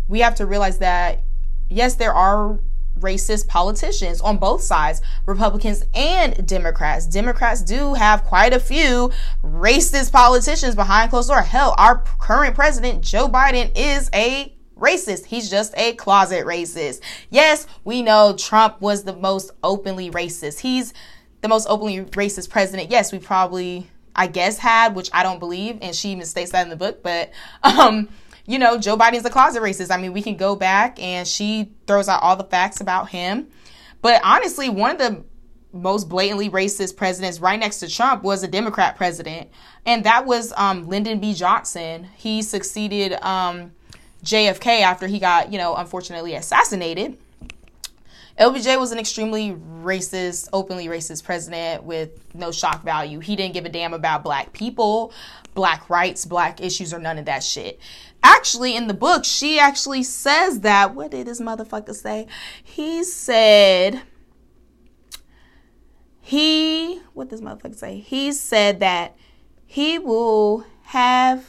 we 0.08 0.20
have 0.20 0.36
to 0.36 0.46
realize 0.46 0.80
that 0.80 1.22
yes, 1.70 1.96
there 1.96 2.14
are 2.14 2.60
racist 3.00 3.48
politicians 3.48 4.22
on 4.22 4.38
both 4.38 4.62
sides, 4.62 5.02
Republicans 5.26 5.84
and 5.94 6.46
Democrats. 6.48 7.06
Democrats 7.06 7.62
do 7.62 7.94
have 7.94 8.24
quite 8.24 8.54
a 8.54 8.60
few 8.60 9.12
racist 9.44 10.12
politicians 10.12 10.76
behind 10.76 11.10
closed 11.10 11.30
door. 11.30 11.42
Hell, 11.42 11.76
our 11.78 12.00
current 12.20 12.56
president, 12.56 13.04
Joe 13.04 13.28
Biden, 13.28 13.72
is 13.76 14.10
a 14.14 14.54
racist. 14.78 15.26
He's 15.26 15.50
just 15.50 15.74
a 15.78 15.94
closet 15.94 16.46
racist. 16.46 17.02
Yes, 17.30 17.68
we 17.84 18.02
know 18.02 18.36
Trump 18.38 18.82
was 18.82 19.04
the 19.04 19.16
most 19.16 19.52
openly 19.64 20.10
racist. 20.10 20.60
He's 20.60 20.94
the 21.42 21.48
most 21.48 21.68
openly 21.70 22.00
racist 22.06 22.50
president. 22.50 22.92
Yes, 22.92 23.12
we 23.12 23.20
probably, 23.20 23.90
I 24.16 24.28
guess, 24.28 24.58
had, 24.58 24.96
which 24.96 25.10
I 25.14 25.24
don't 25.24 25.40
believe, 25.40 25.80
and 25.82 25.96
she 25.96 26.10
even 26.10 26.26
states 26.26 26.52
that 26.52 26.64
in 26.64 26.70
the 26.70 26.76
book, 26.76 27.04
but 27.04 27.32
um 27.64 28.10
you 28.50 28.58
know, 28.58 28.80
Joe 28.80 28.98
Biden's 28.98 29.24
a 29.26 29.30
closet 29.30 29.62
racist. 29.62 29.92
I 29.92 29.98
mean, 30.02 30.12
we 30.12 30.24
can 30.24 30.36
go 30.36 30.56
back 30.56 31.00
and 31.00 31.28
she 31.28 31.72
throws 31.86 32.10
out 32.10 32.24
all 32.24 32.36
the 32.36 32.44
facts 32.44 32.82
about 32.82 33.10
him. 33.10 33.48
But 34.02 34.22
honestly, 34.24 34.70
one 34.70 34.90
of 34.90 34.98
the 34.98 35.24
most 35.72 36.10
blatantly 36.10 36.50
racist 36.50 36.98
presidents 36.98 37.40
right 37.40 37.60
next 37.60 37.78
to 37.82 37.88
Trump 37.88 38.24
was 38.24 38.42
a 38.42 38.48
Democrat 38.48 38.98
president, 38.98 39.52
and 39.86 40.04
that 40.06 40.26
was 40.26 40.52
um, 40.58 40.88
Lyndon 40.88 41.20
B. 41.20 41.36
Johnson. 41.36 42.08
He 42.16 42.42
succeeded 42.42 43.14
um, 43.22 43.72
JFK 44.26 44.82
after 44.82 45.06
he 45.06 45.20
got, 45.20 45.52
you 45.52 45.60
know, 45.60 45.76
unfortunately 45.76 46.34
assassinated. 46.34 47.20
LBJ 48.40 48.80
was 48.80 48.92
an 48.92 48.98
extremely 48.98 49.52
racist, 49.84 50.50
openly 50.54 50.88
racist 50.88 51.24
president 51.24 51.84
with 51.84 52.34
no 52.34 52.52
shock 52.52 52.84
value. 52.84 53.20
He 53.20 53.36
didn't 53.36 53.54
give 53.54 53.66
a 53.66 53.70
damn 53.70 53.94
about 53.94 54.24
black 54.24 54.54
people, 54.54 55.14
black 55.54 55.90
rights, 55.90 56.26
black 56.26 56.62
issues, 56.62 56.94
or 56.94 57.00
none 57.00 57.18
of 57.20 57.26
that 57.26 57.44
shit 57.44 57.80
actually 58.24 58.76
in 58.76 58.88
the 58.88 58.94
book 58.94 59.26
she 59.26 59.60
actually 59.60 60.04
says 60.04 60.62
that 60.62 60.96
what 60.96 61.12
did 61.12 61.28
this 61.28 61.42
motherfucker 61.42 61.94
say? 61.96 62.28
He 62.64 63.04
said 63.04 64.02
he 66.20 67.02
what 67.14 67.30
does 67.30 67.42
motherfucker 67.42 67.76
say? 67.76 68.00
He 68.00 68.32
said 68.32 68.80
that 68.80 69.16
he 69.66 70.00
will 70.00 70.66
have 70.84 71.46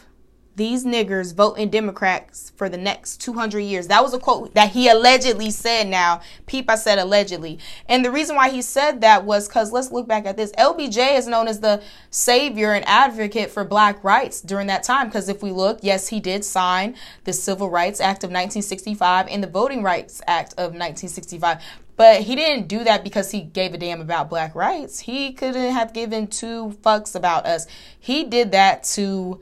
these 0.56 0.84
niggers 0.84 1.34
voting 1.34 1.70
Democrats 1.70 2.52
for 2.56 2.68
the 2.68 2.76
next 2.76 3.20
200 3.20 3.60
years. 3.60 3.86
That 3.86 4.02
was 4.02 4.12
a 4.12 4.18
quote 4.18 4.54
that 4.54 4.72
he 4.72 4.88
allegedly 4.88 5.50
said 5.50 5.88
now. 5.88 6.20
Peep, 6.46 6.68
I 6.68 6.74
said 6.74 6.98
allegedly. 6.98 7.58
And 7.88 8.04
the 8.04 8.10
reason 8.10 8.36
why 8.36 8.50
he 8.50 8.60
said 8.60 9.00
that 9.00 9.24
was 9.24 9.48
because 9.48 9.72
let's 9.72 9.90
look 9.90 10.06
back 10.06 10.26
at 10.26 10.36
this. 10.36 10.52
LBJ 10.52 11.16
is 11.16 11.26
known 11.26 11.48
as 11.48 11.60
the 11.60 11.82
savior 12.10 12.72
and 12.72 12.86
advocate 12.86 13.50
for 13.50 13.64
black 13.64 14.02
rights 14.04 14.40
during 14.40 14.66
that 14.66 14.82
time. 14.82 15.06
Because 15.06 15.28
if 15.28 15.42
we 15.42 15.50
look, 15.50 15.78
yes, 15.82 16.08
he 16.08 16.20
did 16.20 16.44
sign 16.44 16.96
the 17.24 17.32
Civil 17.32 17.70
Rights 17.70 18.00
Act 18.00 18.24
of 18.24 18.28
1965 18.28 19.28
and 19.28 19.42
the 19.42 19.48
Voting 19.48 19.82
Rights 19.82 20.20
Act 20.26 20.52
of 20.54 20.74
1965. 20.74 21.62
But 21.96 22.22
he 22.22 22.34
didn't 22.34 22.66
do 22.66 22.82
that 22.84 23.04
because 23.04 23.30
he 23.30 23.42
gave 23.42 23.74
a 23.74 23.78
damn 23.78 24.00
about 24.00 24.30
black 24.30 24.54
rights. 24.54 25.00
He 25.00 25.32
couldn't 25.32 25.72
have 25.72 25.92
given 25.92 26.26
two 26.26 26.76
fucks 26.82 27.14
about 27.14 27.46
us. 27.46 27.66
He 27.98 28.24
did 28.24 28.52
that 28.52 28.84
to 28.94 29.40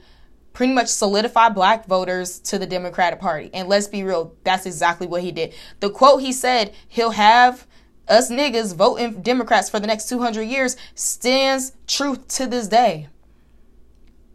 pretty 0.59 0.73
much 0.73 0.88
solidify 0.88 1.49
black 1.49 1.87
voters 1.87 2.41
to 2.41 2.59
the 2.59 2.67
Democratic 2.67 3.21
Party. 3.21 3.49
And 3.55 3.69
let's 3.69 3.87
be 3.87 4.03
real, 4.03 4.35
that's 4.43 4.67
exactly 4.67 5.07
what 5.07 5.23
he 5.23 5.31
did. 5.31 5.55
The 5.79 5.88
quote 5.88 6.21
he 6.21 6.33
said, 6.33 6.75
he'll 6.88 7.12
have 7.12 7.65
us 8.09 8.29
niggas 8.29 8.75
voting 8.75 9.23
Democrats 9.23 9.71
for 9.71 9.79
the 9.79 9.87
next 9.87 10.09
200 10.09 10.43
years 10.43 10.77
stands 10.97 11.75
truth 11.87 12.27
to 12.38 12.49
this 12.49 12.67
day. 12.67 13.07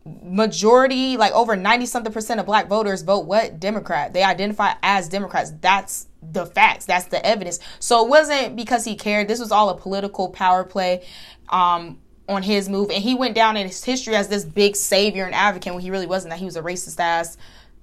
Majority, 0.05 1.17
like 1.17 1.33
over 1.33 1.57
90 1.57 1.87
something 1.87 2.13
percent 2.13 2.39
of 2.39 2.45
black 2.45 2.69
voters 2.69 3.01
vote 3.01 3.25
what? 3.25 3.59
Democrat. 3.59 4.13
They 4.13 4.23
identify 4.23 4.75
as 4.81 5.09
Democrats. 5.09 5.51
That's 5.59 6.07
the 6.21 6.45
facts. 6.45 6.85
That's 6.85 7.07
the 7.07 7.25
evidence. 7.25 7.59
So 7.79 8.05
it 8.05 8.09
wasn't 8.09 8.55
because 8.55 8.85
he 8.85 8.95
cared. 8.95 9.27
This 9.27 9.41
was 9.41 9.51
all 9.51 9.67
a 9.67 9.75
political 9.75 10.29
power 10.29 10.63
play. 10.63 11.05
Um, 11.49 11.99
on 12.27 12.43
his 12.43 12.69
move, 12.69 12.89
and 12.89 13.03
he 13.03 13.15
went 13.15 13.35
down 13.35 13.57
in 13.57 13.67
his 13.67 13.83
history 13.83 14.15
as 14.15 14.29
this 14.29 14.45
big 14.45 14.75
savior 14.75 15.25
and 15.25 15.35
advocate 15.35 15.73
when 15.73 15.81
he 15.81 15.91
really 15.91 16.07
wasn't. 16.07 16.31
That 16.31 16.39
he 16.39 16.45
was 16.45 16.55
a 16.55 16.61
racist 16.61 16.99
ass 16.99 17.37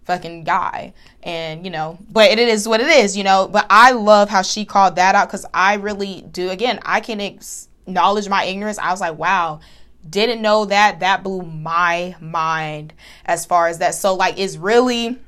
fucking 0.05 0.45
guy, 0.45 0.95
and 1.23 1.65
you 1.65 1.71
know, 1.71 1.99
but 2.11 2.31
it 2.31 2.39
is 2.39 2.67
what 2.67 2.81
it 2.81 2.89
is, 2.89 3.17
you 3.17 3.25
know. 3.25 3.49
But 3.49 3.67
I 3.69 3.93
love 3.93 4.29
how 4.29 4.43
she 4.43 4.65
called 4.65 4.97
that 4.97 5.15
out 5.15 5.29
because 5.29 5.45
I 5.53 5.75
really 5.75 6.23
do. 6.23 6.51
Again, 6.51 6.81
I 6.85 7.01
can 7.01 7.21
acknowledge 7.21 8.29
my 8.29 8.45
ignorance. 8.45 8.79
I 8.79 8.91
was 8.91 9.01
like, 9.01 9.19
wow, 9.19 9.61
didn't 10.09 10.41
know 10.41 10.65
that. 10.65 11.01
That 11.01 11.23
blew 11.23 11.43
my 11.43 12.17
mind 12.21 12.95
as 13.27 13.45
far 13.45 13.69
as 13.69 13.79
that. 13.79 13.95
So 13.95 14.15
like, 14.15 14.39
is 14.39 14.57
really 14.57 15.19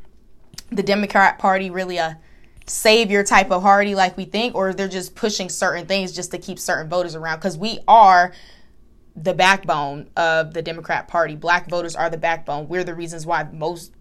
the 0.71 0.83
Democrat 0.83 1.38
Party 1.38 1.69
really 1.69 1.99
a 1.99 2.19
savior 2.66 3.25
type 3.25 3.50
of 3.50 3.62
party 3.62 3.95
like 3.95 4.16
we 4.16 4.25
think, 4.25 4.54
or 4.54 4.73
they're 4.73 4.88
just 4.88 5.14
pushing 5.14 5.50
certain 5.50 5.85
things 5.85 6.12
just 6.12 6.31
to 6.31 6.38
keep 6.38 6.59
certain 6.59 6.88
voters 6.88 7.14
around? 7.14 7.37
Because 7.37 7.59
we 7.59 7.81
are 7.87 8.33
the 9.14 9.35
backbone 9.35 10.09
of 10.16 10.54
the 10.54 10.62
Democrat 10.62 11.09
Party. 11.09 11.37
Black 11.37 11.69
voters 11.69 11.95
are 11.95 12.11
the 12.11 12.16
backbone. 12.16 12.69
We're 12.69 12.85
the 12.85 12.95
reasons 12.95 13.26
why 13.26 13.45
most 13.45 13.92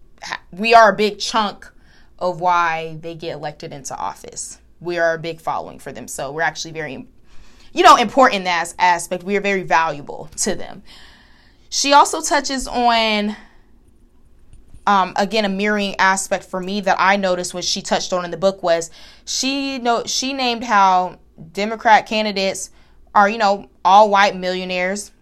we 0.52 0.74
are 0.74 0.92
a 0.92 0.96
big 0.96 1.18
chunk 1.18 1.70
of 2.18 2.40
why 2.40 2.98
they 3.00 3.14
get 3.14 3.34
elected 3.34 3.72
into 3.72 3.96
office. 3.96 4.58
We 4.80 4.98
are 4.98 5.14
a 5.14 5.18
big 5.18 5.40
following 5.40 5.78
for 5.78 5.92
them. 5.92 6.08
So 6.08 6.32
we're 6.32 6.42
actually 6.42 6.72
very 6.72 7.06
you 7.72 7.82
know 7.82 7.96
important 7.96 8.40
in 8.40 8.44
that 8.44 8.72
aspect. 8.78 9.22
We 9.22 9.36
are 9.36 9.40
very 9.40 9.62
valuable 9.62 10.30
to 10.38 10.54
them. 10.54 10.82
She 11.68 11.92
also 11.92 12.20
touches 12.20 12.66
on 12.66 13.36
um, 14.86 15.12
again 15.16 15.44
a 15.44 15.48
mirroring 15.48 15.94
aspect 15.98 16.44
for 16.44 16.60
me 16.60 16.80
that 16.80 16.96
I 16.98 17.16
noticed 17.16 17.54
when 17.54 17.62
she 17.62 17.82
touched 17.82 18.12
on 18.12 18.24
in 18.24 18.30
the 18.30 18.36
book 18.36 18.62
was 18.62 18.90
she 19.24 19.78
know 19.78 20.04
she 20.06 20.32
named 20.32 20.64
how 20.64 21.18
Democrat 21.52 22.06
candidates 22.06 22.70
are, 23.14 23.28
you 23.28 23.38
know, 23.38 23.68
all 23.84 24.10
white 24.10 24.36
millionaires. 24.36 25.12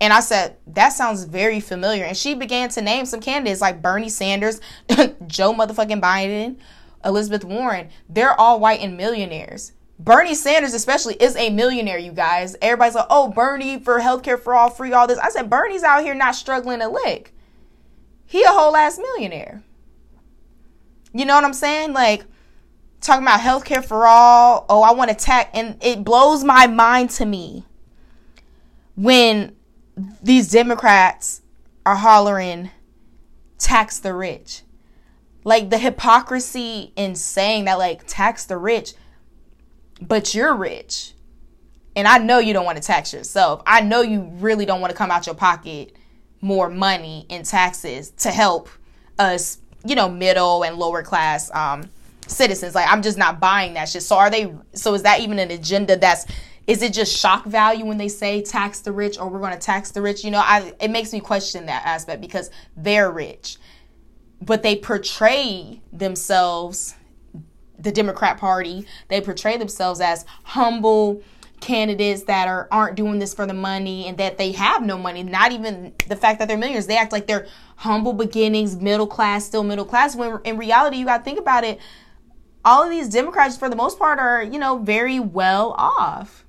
And 0.00 0.12
I 0.12 0.20
said, 0.20 0.56
that 0.68 0.90
sounds 0.90 1.24
very 1.24 1.60
familiar. 1.60 2.04
And 2.04 2.16
she 2.16 2.34
began 2.34 2.70
to 2.70 2.80
name 2.80 3.04
some 3.04 3.20
candidates 3.20 3.60
like 3.60 3.82
Bernie 3.82 4.08
Sanders, 4.08 4.60
Joe 5.26 5.52
motherfucking 5.52 6.00
Biden, 6.00 6.56
Elizabeth 7.04 7.44
Warren. 7.44 7.88
They're 8.08 8.38
all 8.38 8.60
white 8.60 8.80
and 8.80 8.96
millionaires. 8.96 9.72
Bernie 9.98 10.34
Sanders, 10.34 10.72
especially, 10.72 11.14
is 11.16 11.36
a 11.36 11.50
millionaire, 11.50 11.98
you 11.98 12.12
guys. 12.12 12.56
Everybody's 12.62 12.94
like, 12.94 13.06
oh, 13.10 13.28
Bernie 13.28 13.78
for 13.78 14.00
healthcare 14.00 14.40
for 14.40 14.54
all, 14.54 14.70
free, 14.70 14.94
all 14.94 15.06
this. 15.06 15.18
I 15.18 15.28
said, 15.28 15.50
Bernie's 15.50 15.82
out 15.82 16.02
here 16.02 16.14
not 16.14 16.34
struggling 16.34 16.80
a 16.80 16.88
lick. 16.88 17.34
He 18.24 18.42
a 18.42 18.48
whole 18.48 18.74
ass 18.76 18.96
millionaire. 18.96 19.62
You 21.12 21.26
know 21.26 21.34
what 21.34 21.44
I'm 21.44 21.52
saying? 21.52 21.92
Like, 21.92 22.24
talking 23.00 23.24
about 23.24 23.40
healthcare 23.40 23.84
for 23.84 24.06
all. 24.06 24.66
Oh, 24.68 24.82
I 24.82 24.92
want 24.92 25.10
to 25.10 25.16
tax, 25.16 25.50
and 25.54 25.76
it 25.82 26.04
blows 26.04 26.44
my 26.44 26.66
mind 26.66 27.10
to 27.10 27.26
me 27.26 27.64
when 28.96 29.56
these 30.22 30.50
Democrats 30.50 31.42
are 31.86 31.96
hollering 31.96 32.70
tax 33.58 33.98
the 33.98 34.14
rich. 34.14 34.62
Like 35.42 35.70
the 35.70 35.78
hypocrisy 35.78 36.92
in 36.96 37.14
saying 37.14 37.64
that, 37.64 37.78
like, 37.78 38.06
tax 38.06 38.44
the 38.44 38.58
rich, 38.58 38.92
but 40.00 40.34
you're 40.34 40.54
rich. 40.54 41.14
And 41.96 42.06
I 42.06 42.18
know 42.18 42.38
you 42.38 42.52
don't 42.52 42.64
want 42.64 42.76
to 42.76 42.82
tax 42.82 43.12
yourself. 43.12 43.62
I 43.66 43.80
know 43.80 44.02
you 44.02 44.30
really 44.34 44.66
don't 44.66 44.80
want 44.80 44.90
to 44.90 44.96
come 44.96 45.10
out 45.10 45.26
your 45.26 45.34
pocket 45.34 45.96
more 46.40 46.68
money 46.68 47.26
in 47.28 47.42
taxes 47.42 48.10
to 48.10 48.30
help 48.30 48.68
us, 49.18 49.58
you 49.84 49.94
know, 49.94 50.08
middle 50.08 50.62
and 50.62 50.76
lower 50.76 51.02
class 51.02 51.50
um, 51.54 51.90
citizens. 52.30 52.74
Like 52.74 52.86
I'm 52.88 53.02
just 53.02 53.18
not 53.18 53.40
buying 53.40 53.74
that 53.74 53.88
shit. 53.88 54.02
So 54.02 54.16
are 54.16 54.30
they 54.30 54.54
so 54.72 54.94
is 54.94 55.02
that 55.02 55.20
even 55.20 55.38
an 55.38 55.50
agenda 55.50 55.96
that's 55.96 56.26
is 56.66 56.82
it 56.82 56.92
just 56.92 57.16
shock 57.16 57.46
value 57.46 57.84
when 57.84 57.98
they 57.98 58.08
say 58.08 58.42
tax 58.42 58.80
the 58.80 58.92
rich 58.92 59.18
or 59.18 59.28
we're 59.28 59.40
going 59.40 59.52
to 59.52 59.58
tax 59.58 59.90
the 59.90 60.02
rich? 60.02 60.24
You 60.24 60.30
know, 60.30 60.38
I 60.38 60.72
it 60.80 60.90
makes 60.90 61.12
me 61.12 61.20
question 61.20 61.66
that 61.66 61.84
aspect 61.84 62.20
because 62.20 62.50
they're 62.76 63.10
rich. 63.10 63.58
But 64.40 64.62
they 64.62 64.76
portray 64.76 65.82
themselves 65.92 66.94
the 67.78 67.90
Democrat 67.90 68.38
Party, 68.38 68.86
they 69.08 69.20
portray 69.20 69.56
themselves 69.56 70.00
as 70.00 70.24
humble 70.44 71.22
candidates 71.60 72.24
that 72.24 72.48
are 72.48 72.68
aren't 72.70 72.96
doing 72.96 73.18
this 73.18 73.34
for 73.34 73.46
the 73.46 73.54
money 73.54 74.06
and 74.06 74.16
that 74.18 74.38
they 74.38 74.52
have 74.52 74.82
no 74.82 74.96
money 74.96 75.22
not 75.22 75.52
even 75.52 75.92
the 76.08 76.16
fact 76.16 76.38
that 76.38 76.48
they're 76.48 76.56
millionaires 76.56 76.86
they 76.86 76.96
act 76.96 77.12
like 77.12 77.26
they're 77.26 77.46
humble 77.76 78.14
beginnings 78.14 78.76
middle 78.76 79.06
class 79.06 79.44
still 79.44 79.62
middle 79.62 79.84
class 79.84 80.16
when 80.16 80.40
in 80.44 80.56
reality 80.56 80.96
you 80.96 81.04
got 81.04 81.18
to 81.18 81.22
think 81.22 81.38
about 81.38 81.62
it 81.62 81.78
all 82.64 82.82
of 82.82 82.90
these 82.90 83.08
Democrats, 83.08 83.56
for 83.56 83.68
the 83.68 83.76
most 83.76 83.98
part, 83.98 84.18
are 84.18 84.42
you 84.42 84.58
know 84.58 84.78
very 84.78 85.20
well 85.20 85.74
off. 85.78 86.44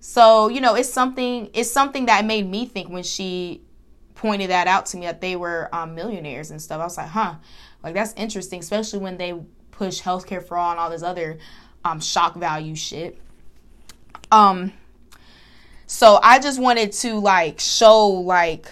So 0.00 0.48
you 0.48 0.60
know, 0.60 0.74
it's 0.74 0.92
something. 0.92 1.50
It's 1.54 1.70
something 1.70 2.06
that 2.06 2.24
made 2.24 2.48
me 2.48 2.66
think 2.66 2.88
when 2.88 3.02
she 3.02 3.62
pointed 4.14 4.50
that 4.50 4.66
out 4.66 4.86
to 4.86 4.96
me 4.96 5.06
that 5.06 5.20
they 5.20 5.36
were 5.36 5.68
um, 5.72 5.94
millionaires 5.94 6.50
and 6.50 6.60
stuff. 6.60 6.80
I 6.80 6.84
was 6.84 6.96
like, 6.96 7.08
huh, 7.08 7.34
like 7.82 7.94
that's 7.94 8.14
interesting, 8.14 8.60
especially 8.60 9.00
when 9.00 9.18
they 9.18 9.34
push 9.70 10.00
healthcare 10.00 10.42
for 10.42 10.56
all 10.56 10.70
and 10.70 10.80
all 10.80 10.90
this 10.90 11.02
other 11.02 11.38
um, 11.84 12.00
shock 12.00 12.34
value 12.36 12.74
shit. 12.74 13.20
Um, 14.32 14.72
so 15.86 16.18
I 16.22 16.38
just 16.38 16.58
wanted 16.58 16.92
to 16.92 17.18
like 17.18 17.60
show 17.60 18.06
like 18.08 18.66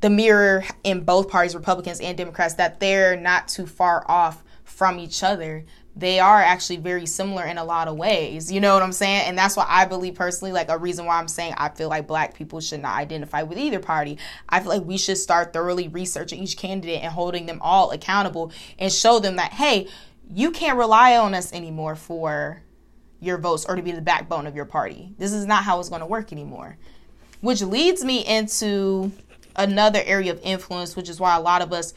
the 0.00 0.10
mirror 0.10 0.64
in 0.84 1.04
both 1.04 1.28
parties, 1.28 1.54
Republicans 1.54 2.00
and 2.00 2.16
Democrats, 2.16 2.54
that 2.54 2.80
they're 2.80 3.16
not 3.16 3.48
too 3.48 3.66
far 3.66 4.04
off 4.08 4.42
from 4.80 4.98
each 4.98 5.22
other 5.22 5.62
they 5.96 6.18
are 6.18 6.40
actually 6.40 6.78
very 6.78 7.04
similar 7.04 7.44
in 7.44 7.58
a 7.58 7.64
lot 7.64 7.88
of 7.88 7.96
ways. 7.96 8.50
You 8.50 8.60
know 8.60 8.72
what 8.72 8.82
I'm 8.82 8.92
saying? 8.92 9.26
And 9.26 9.36
that's 9.36 9.54
why 9.56 9.66
I 9.68 9.84
believe 9.84 10.14
personally, 10.14 10.50
like 10.50 10.70
a 10.70 10.78
reason 10.78 11.04
why 11.04 11.18
I'm 11.18 11.28
saying 11.28 11.54
I 11.58 11.68
feel 11.68 11.88
like 11.88 12.06
black 12.06 12.32
people 12.32 12.60
should 12.60 12.80
not 12.80 12.96
identify 12.96 13.42
with 13.42 13.58
either 13.58 13.80
party. 13.80 14.16
I 14.48 14.60
feel 14.60 14.70
like 14.70 14.84
we 14.84 14.96
should 14.96 15.18
start 15.18 15.52
thoroughly 15.52 15.88
researching 15.88 16.42
each 16.42 16.56
candidate 16.56 17.02
and 17.02 17.12
holding 17.12 17.46
them 17.46 17.58
all 17.60 17.90
accountable 17.90 18.52
and 18.78 18.90
show 18.90 19.18
them 19.18 19.36
that, 19.36 19.52
hey, 19.52 19.88
you 20.32 20.52
can't 20.52 20.78
rely 20.78 21.16
on 21.18 21.34
us 21.34 21.52
anymore 21.52 21.96
for 21.96 22.62
your 23.20 23.36
votes 23.36 23.66
or 23.68 23.76
to 23.76 23.82
be 23.82 23.92
the 23.92 24.00
backbone 24.00 24.46
of 24.46 24.54
your 24.54 24.64
party. 24.64 25.12
This 25.18 25.32
is 25.32 25.44
not 25.44 25.64
how 25.64 25.80
it's 25.80 25.88
going 25.88 26.00
to 26.00 26.06
work 26.06 26.32
anymore. 26.32 26.78
Which 27.40 27.62
leads 27.62 28.04
me 28.04 28.24
into 28.24 29.12
another 29.56 30.00
area 30.04 30.32
of 30.32 30.40
influence, 30.42 30.94
which 30.94 31.08
is 31.08 31.18
why 31.18 31.36
a 31.36 31.40
lot 31.40 31.62
of 31.62 31.72
us, 31.72 31.92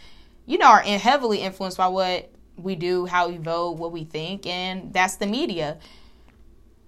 you 0.47 0.57
know, 0.57 0.67
are 0.67 0.81
heavily 0.81 1.39
influenced 1.41 1.77
by 1.77 1.87
what 1.87 2.32
we 2.57 2.75
do, 2.75 3.05
how 3.05 3.29
we 3.29 3.37
vote, 3.37 3.77
what 3.77 3.91
we 3.91 4.03
think, 4.03 4.45
and 4.45 4.93
that's 4.93 5.15
the 5.17 5.25
media. 5.25 5.77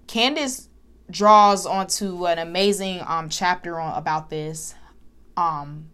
Candace 0.07 0.69
draws 1.09 1.65
onto 1.65 2.25
an 2.27 2.39
amazing 2.39 3.01
um, 3.05 3.29
chapter 3.29 3.79
on 3.79 3.97
about 3.97 4.29
this, 4.29 4.75
um, 5.37 5.89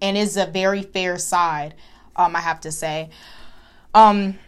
and 0.00 0.16
is 0.16 0.36
a 0.36 0.46
very 0.46 0.82
fair 0.82 1.18
side, 1.18 1.74
um, 2.16 2.36
I 2.36 2.40
have 2.40 2.60
to 2.60 2.72
say. 2.72 3.10
Um, 3.94 4.38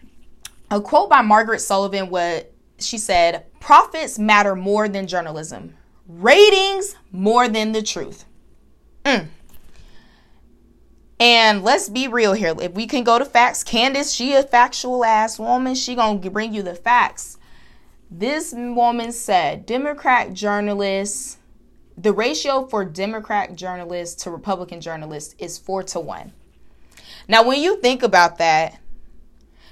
a 0.70 0.80
quote 0.80 1.10
by 1.10 1.20
Margaret 1.22 1.60
Sullivan, 1.60 2.10
what 2.10 2.52
she 2.78 2.98
said: 2.98 3.46
"Profits 3.60 4.18
matter 4.18 4.54
more 4.54 4.88
than 4.88 5.06
journalism, 5.06 5.74
ratings 6.06 6.94
more 7.10 7.48
than 7.48 7.72
the 7.72 7.82
truth." 7.82 8.24
Mm. 9.04 9.28
And 11.22 11.62
let's 11.62 11.88
be 11.88 12.08
real 12.08 12.32
here. 12.32 12.52
If 12.60 12.72
we 12.72 12.88
can 12.88 13.04
go 13.04 13.16
to 13.16 13.24
facts, 13.24 13.62
Candace, 13.62 14.10
she 14.12 14.32
a 14.32 14.42
factual 14.42 15.04
ass 15.04 15.38
woman. 15.38 15.76
She 15.76 15.94
gonna 15.94 16.18
bring 16.18 16.52
you 16.52 16.64
the 16.64 16.74
facts. 16.74 17.38
This 18.10 18.52
woman 18.52 19.12
said 19.12 19.64
Democrat 19.64 20.32
journalists, 20.32 21.38
the 21.96 22.12
ratio 22.12 22.66
for 22.66 22.84
Democrat 22.84 23.54
journalists 23.54 24.24
to 24.24 24.32
Republican 24.32 24.80
journalists 24.80 25.36
is 25.38 25.58
four 25.58 25.84
to 25.84 26.00
one. 26.00 26.32
Now, 27.28 27.44
when 27.44 27.60
you 27.60 27.80
think 27.80 28.02
about 28.02 28.38
that, 28.38 28.80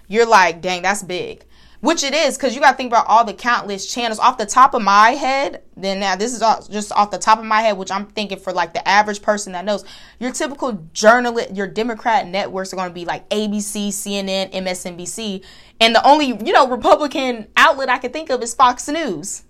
you're 0.07 0.27
like, 0.27 0.63
dang, 0.63 0.83
that's 0.83 1.03
big. 1.03 1.45
Which 1.81 2.05
it 2.05 2.13
is, 2.13 2.37
because 2.37 2.55
you 2.55 2.61
got 2.61 2.73
to 2.73 2.77
think 2.77 2.93
about 2.93 3.07
all 3.09 3.25
the 3.25 3.33
countless 3.33 3.91
channels. 3.91 4.19
Off 4.19 4.37
the 4.37 4.45
top 4.45 4.75
of 4.75 4.83
my 4.83 5.13
head, 5.13 5.63
then 5.79 6.01
now 6.01 6.15
this 6.15 6.35
is 6.35 6.43
all, 6.43 6.63
just 6.63 6.93
off 6.93 7.11
the 7.11 7.17
top 7.17 7.39
of 7.39 7.47
my 7.47 7.63
head, 7.63 7.79
which 7.79 7.91
I'm 7.91 8.05
thinking 8.05 8.39
for 8.39 8.53
like 8.53 8.75
the 8.75 8.87
average 8.87 9.23
person 9.23 9.55
that 9.55 9.65
knows. 9.65 9.85
Your 10.19 10.31
typical 10.31 10.73
journalist, 10.93 11.55
your 11.55 11.67
Democrat 11.67 12.27
networks 12.27 12.75
are 12.75 12.77
going 12.77 12.91
to 12.91 12.95
be 12.95 13.07
like 13.07 13.27
ABC, 13.31 13.89
CNN, 13.89 14.53
MSNBC. 14.53 15.43
And 15.81 15.95
the 15.95 16.07
only, 16.07 16.27
you 16.27 16.53
know, 16.53 16.69
Republican 16.69 17.49
outlet 17.57 17.89
I 17.89 17.97
can 17.97 18.13
think 18.13 18.29
of 18.29 18.43
is 18.43 18.53
Fox 18.53 18.87
News. 18.87 19.45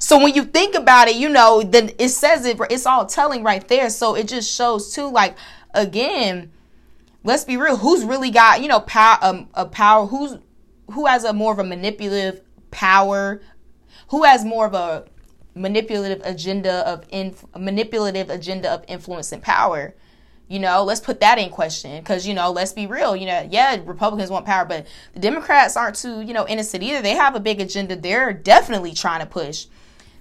So 0.00 0.18
when 0.18 0.34
you 0.34 0.44
think 0.44 0.74
about 0.74 1.06
it, 1.06 1.14
you 1.16 1.28
know, 1.28 1.62
then 1.62 1.92
it 1.98 2.08
says 2.08 2.44
it, 2.44 2.58
it's 2.68 2.84
all 2.84 3.06
telling 3.06 3.44
right 3.44 3.66
there. 3.68 3.90
So 3.90 4.16
it 4.16 4.26
just 4.26 4.52
shows 4.52 4.92
too, 4.92 5.08
like, 5.08 5.36
again, 5.72 6.50
let's 7.22 7.44
be 7.44 7.56
real, 7.56 7.76
who's 7.76 8.04
really 8.04 8.30
got, 8.30 8.60
you 8.60 8.68
know, 8.68 8.80
power, 8.80 9.18
um, 9.22 9.48
a 9.54 9.66
power, 9.66 10.06
who's, 10.06 10.38
who 10.92 11.06
has 11.06 11.24
a 11.24 11.32
more 11.32 11.52
of 11.52 11.58
a 11.58 11.64
manipulative 11.64 12.42
power, 12.70 13.40
who 14.08 14.24
has 14.24 14.44
more 14.44 14.66
of 14.66 14.74
a 14.74 15.06
manipulative 15.54 16.20
agenda 16.24 16.86
of 16.88 17.04
inf- 17.08 17.44
manipulative 17.56 18.30
agenda 18.30 18.70
of 18.70 18.84
influence 18.88 19.32
and 19.32 19.42
power. 19.42 19.94
You 20.48 20.60
know, 20.60 20.84
let's 20.84 21.00
put 21.00 21.18
that 21.20 21.38
in 21.38 21.50
question 21.50 21.98
because, 22.00 22.26
you 22.26 22.32
know, 22.32 22.52
let's 22.52 22.72
be 22.72 22.86
real. 22.86 23.16
You 23.16 23.26
know, 23.26 23.48
yeah, 23.50 23.80
Republicans 23.84 24.30
want 24.30 24.46
power, 24.46 24.64
but 24.64 24.86
the 25.12 25.18
Democrats 25.18 25.76
aren't 25.76 25.96
too, 25.96 26.20
you 26.20 26.32
know, 26.32 26.46
innocent 26.46 26.84
either. 26.84 27.02
They 27.02 27.16
have 27.16 27.34
a 27.34 27.40
big 27.40 27.60
agenda 27.60 27.96
they're 27.96 28.32
definitely 28.32 28.94
trying 28.94 29.20
to 29.20 29.26
push. 29.26 29.66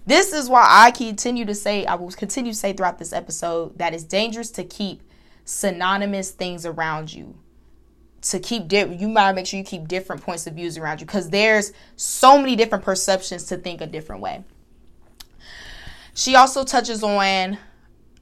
This 0.07 0.33
is 0.33 0.49
why 0.49 0.65
I 0.67 0.91
continue 0.91 1.45
to 1.45 1.53
say, 1.53 1.85
I 1.85 1.95
will 1.95 2.09
continue 2.11 2.51
to 2.53 2.57
say 2.57 2.73
throughout 2.73 2.97
this 2.97 3.13
episode 3.13 3.77
that 3.77 3.93
it's 3.93 4.03
dangerous 4.03 4.49
to 4.51 4.63
keep 4.63 5.03
synonymous 5.43 6.31
things 6.31 6.65
around 6.65 7.13
you 7.13 7.35
to 8.29 8.39
keep 8.39 8.67
di- 8.67 8.95
you 8.95 9.07
might 9.07 9.33
make 9.33 9.45
sure 9.45 9.59
you 9.59 9.63
keep 9.63 9.87
different 9.87 10.21
points 10.21 10.47
of 10.47 10.53
views 10.53 10.77
around 10.77 10.99
you 10.99 11.05
because 11.05 11.29
there's 11.29 11.73
so 11.95 12.37
many 12.37 12.55
different 12.55 12.83
perceptions 12.83 13.45
to 13.45 13.57
think 13.57 13.81
a 13.81 13.87
different 13.87 14.21
way. 14.21 14.43
She 16.15 16.35
also 16.35 16.63
touches 16.63 17.03
on 17.03 17.57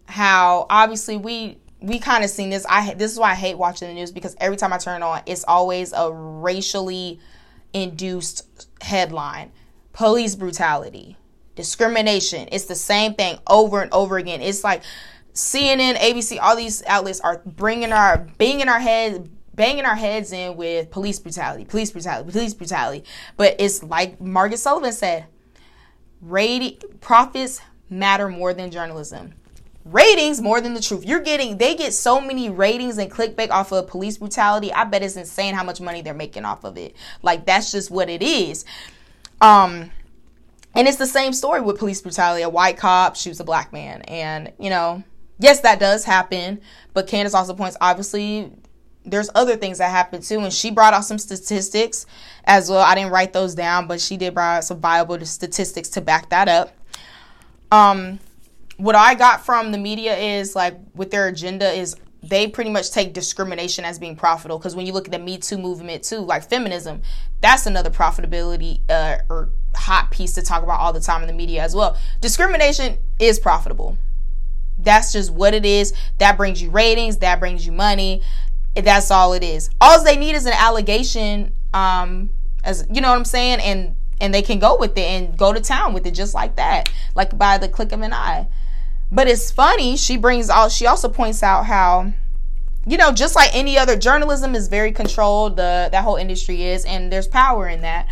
how 0.06 0.66
obviously 0.70 1.16
we 1.16 1.58
we 1.80 2.00
kind 2.00 2.24
of 2.24 2.30
seen 2.30 2.50
this. 2.50 2.66
I 2.68 2.94
this 2.96 3.14
is 3.14 3.20
why 3.20 3.32
i 3.32 3.36
hate 3.36 3.58
watching 3.58 3.88
the 3.88 3.94
news 3.94 4.12
because 4.12 4.36
every 4.40 4.58
time 4.58 4.74
i 4.74 4.78
turn 4.78 5.04
on 5.04 5.22
it's 5.26 5.46
always 5.46 5.94
a 5.94 6.12
racially 6.12 7.20
induced 7.72 8.68
headline. 8.82 9.52
Police 9.94 10.36
brutality 10.36 11.18
discrimination 11.56 12.50
it's 12.52 12.66
the 12.66 12.74
same 12.74 13.14
thing 13.14 13.38
over 13.48 13.82
and 13.82 13.94
over 13.94 14.18
again. 14.18 14.42
It's 14.42 14.64
like 14.64 14.82
cnn 15.34 15.96
abc 15.96 16.38
all 16.42 16.56
these 16.56 16.84
outlets 16.86 17.20
are 17.20 17.42
bringing 17.44 17.92
our 17.92 18.28
being 18.38 18.60
in 18.60 18.70
our 18.70 18.80
heads 18.80 19.28
banging 19.56 19.86
our 19.86 19.96
heads 19.96 20.32
in 20.32 20.56
with 20.56 20.92
police 20.92 21.20
brutality, 21.20 21.66
police 21.66 21.92
brutality, 21.92 22.32
police 22.32 22.54
brutality. 22.54 23.04
But 23.38 23.56
it's 23.60 23.84
like 23.84 24.20
Margaret 24.20 24.58
Sullivan 24.58 24.92
said, 24.92 25.26
rating 26.22 26.80
profits 27.02 27.62
matter 27.90 28.30
more 28.30 28.54
than 28.54 28.72
journalism. 28.72 29.34
Ratings 29.86 30.42
more 30.42 30.62
than 30.62 30.74
the 30.74 30.80
truth. 30.80 31.06
You're 31.06 31.20
getting 31.20 31.58
they 31.58 31.76
get 31.76 31.94
so 31.94 32.22
many 32.22 32.50
ratings 32.50 32.98
and 32.98 33.12
clickbait 33.12 33.50
off 33.52 33.74
of 33.74 33.88
police 33.88 34.18
brutality. 34.18 34.72
I 34.72 34.86
bet 34.86 35.04
it's 35.04 35.18
insane 35.18 35.56
how 35.56 35.64
much 35.64 35.82
money 35.82 36.02
they're 36.02 36.14
making 36.14 36.46
off 36.46 36.64
of 36.64 36.78
it. 36.78 36.96
Like 37.22 37.46
that's 37.46 37.72
just 37.72 37.92
what 37.92 38.10
it 38.10 38.22
is. 38.22 38.64
Um 39.42 39.92
and 40.76 40.88
it's 40.88 40.98
the 40.98 41.06
same 41.06 41.34
story 41.34 41.62
with 41.62 41.78
police 41.78 42.02
brutality. 42.02 42.44
A 42.44 42.50
white 42.50 42.78
cop 42.78 43.16
shoots 43.16 43.40
a 43.40 43.44
black 43.44 43.72
man. 43.72 44.02
And, 44.04 44.52
you 44.60 44.70
know, 44.70 45.04
yes, 45.38 45.60
that 45.62 45.80
does 45.80 46.04
happen. 46.04 46.62
But 46.94 47.08
Candace 47.08 47.34
also 47.34 47.54
points, 47.54 47.78
obviously, 47.80 48.52
there's 49.06 49.30
other 49.36 49.56
things 49.56 49.78
that 49.80 49.92
happen 49.92 50.22
too. 50.22 50.40
And 50.40 50.54
she 50.54 50.72
brought 50.72 50.94
out 50.94 51.06
some 51.06 51.18
statistics 51.18 52.06
as 52.46 52.70
well. 52.70 52.80
I 52.80 52.96
didn't 52.96 53.12
write 53.12 53.34
those 53.34 53.56
down, 53.56 53.88
but 53.88 54.00
she 54.00 54.18
did 54.18 54.34
bring 54.34 54.46
out 54.46 54.64
some 54.64 54.80
viable 54.80 55.24
statistics 55.26 55.90
to 55.90 56.02
back 56.02 56.30
that 56.30 56.48
up. 56.48 56.76
Um, 57.72 58.20
what 58.78 58.96
I 58.96 59.16
got 59.16 59.46
from 59.46 59.72
the 59.72 59.78
media 59.78 60.16
is 60.18 60.56
like 60.56 60.78
with 60.96 61.12
their 61.12 61.28
agenda 61.28 61.72
is 61.72 61.96
they 62.24 62.48
pretty 62.48 62.70
much 62.70 62.92
take 62.92 63.14
discrimination 63.14 63.84
as 63.84 64.00
being 64.00 64.16
profitable 64.16 64.58
because 64.58 64.76
when 64.76 64.86
you 64.86 64.94
look 64.94 65.06
at 65.06 65.12
the 65.12 65.20
Me 65.20 65.38
Too 65.38 65.58
movement 65.58 66.04
too, 66.04 66.20
like 66.20 66.50
feminism, 66.50 67.02
that's 67.42 67.66
another 67.66 67.90
profitability 67.90 68.80
uh, 68.90 69.18
or 69.30 69.50
hot 69.76 70.10
piece 70.12 70.34
to 70.34 70.42
talk 70.42 70.64
about 70.64 70.80
all 70.80 70.94
the 70.94 71.02
time 71.02 71.22
in 71.22 71.28
the 71.28 71.34
media 71.34 71.62
as 71.62 71.76
well. 71.76 71.98
Discrimination 72.22 72.98
is 73.20 73.40
profitable. 73.40 73.98
That's 74.80 75.12
just 75.12 75.32
what 75.32 75.54
it 75.54 75.66
is. 75.66 75.94
That 76.18 76.38
brings 76.38 76.62
you 76.62 76.70
ratings. 76.70 77.18
That 77.18 77.40
brings 77.40 77.66
you 77.66 77.72
money. 77.72 78.22
That's 78.76 79.12
all 79.12 79.34
it 79.34 79.44
is. 79.44 79.70
All 79.80 80.04
they 80.04 80.18
need 80.18 80.36
is 80.36 80.46
an 80.46 80.54
allegation, 80.54 81.54
um, 81.74 82.32
as 82.64 82.86
you 82.92 83.02
know 83.02 83.10
what 83.10 83.18
I'm 83.18 83.26
saying, 83.26 83.60
and 83.60 83.96
and 84.20 84.34
they 84.34 84.42
can 84.42 84.60
go 84.60 84.78
with 84.78 84.98
it 84.98 85.02
and 85.02 85.38
go 85.38 85.54
to 85.54 85.60
town 85.60 85.94
with 85.94 86.06
it 86.06 86.12
just 86.12 86.34
like 86.34 86.56
that, 86.56 86.90
like 87.14 87.38
by 87.38 87.58
the 87.58 87.68
click 87.68 87.92
of 87.92 88.02
an 88.02 88.14
eye. 88.14 88.48
But 89.12 89.28
it's 89.28 89.52
funny. 89.52 89.96
She 89.96 90.18
brings 90.18 90.50
all. 90.50 90.70
She 90.70 90.88
also 90.88 91.08
points 91.08 91.44
out 91.44 91.66
how, 91.66 92.14
you 92.88 92.98
know, 92.98 93.12
just 93.12 93.36
like 93.36 93.54
any 93.54 93.78
other 93.78 93.96
journalism 93.96 94.56
is 94.56 94.68
very 94.70 94.92
controlled. 94.92 95.58
The 95.58 95.90
that 95.92 96.04
whole 96.04 96.16
industry 96.16 96.64
is, 96.64 96.84
and 96.86 97.12
there's 97.12 97.28
power 97.28 97.68
in 97.68 97.82
that. 97.82 98.08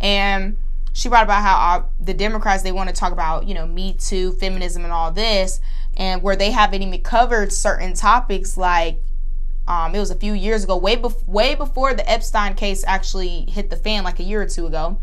And 0.00 0.56
she 0.92 1.08
brought 1.08 1.24
about 1.24 1.42
how 1.42 1.88
the 2.00 2.14
Democrats 2.14 2.62
they 2.62 2.70
want 2.70 2.88
to 2.88 2.94
talk 2.94 3.12
about, 3.12 3.48
you 3.48 3.54
know, 3.54 3.66
Me 3.66 3.94
Too, 3.94 4.32
feminism, 4.32 4.84
and 4.84 4.92
all 4.92 5.10
this, 5.10 5.60
and 5.96 6.22
where 6.22 6.36
they 6.36 6.52
haven't 6.52 6.82
even 6.82 7.00
covered 7.00 7.52
certain 7.52 7.94
topics 7.94 8.56
like 8.56 9.00
um, 9.66 9.94
it 9.94 9.98
was 9.98 10.10
a 10.10 10.14
few 10.14 10.34
years 10.34 10.64
ago, 10.64 10.76
way, 10.76 11.02
way 11.26 11.54
before 11.54 11.94
the 11.94 12.08
Epstein 12.10 12.54
case 12.54 12.84
actually 12.86 13.46
hit 13.48 13.70
the 13.70 13.76
fan, 13.76 14.04
like 14.04 14.20
a 14.20 14.22
year 14.22 14.42
or 14.42 14.46
two 14.46 14.66
ago. 14.66 14.98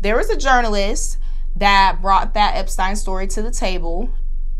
There 0.00 0.16
was 0.16 0.30
a 0.30 0.36
journalist 0.36 1.18
that 1.56 1.98
brought 2.00 2.34
that 2.34 2.56
Epstein 2.56 2.96
story 2.96 3.26
to 3.28 3.42
the 3.42 3.50
table, 3.50 4.10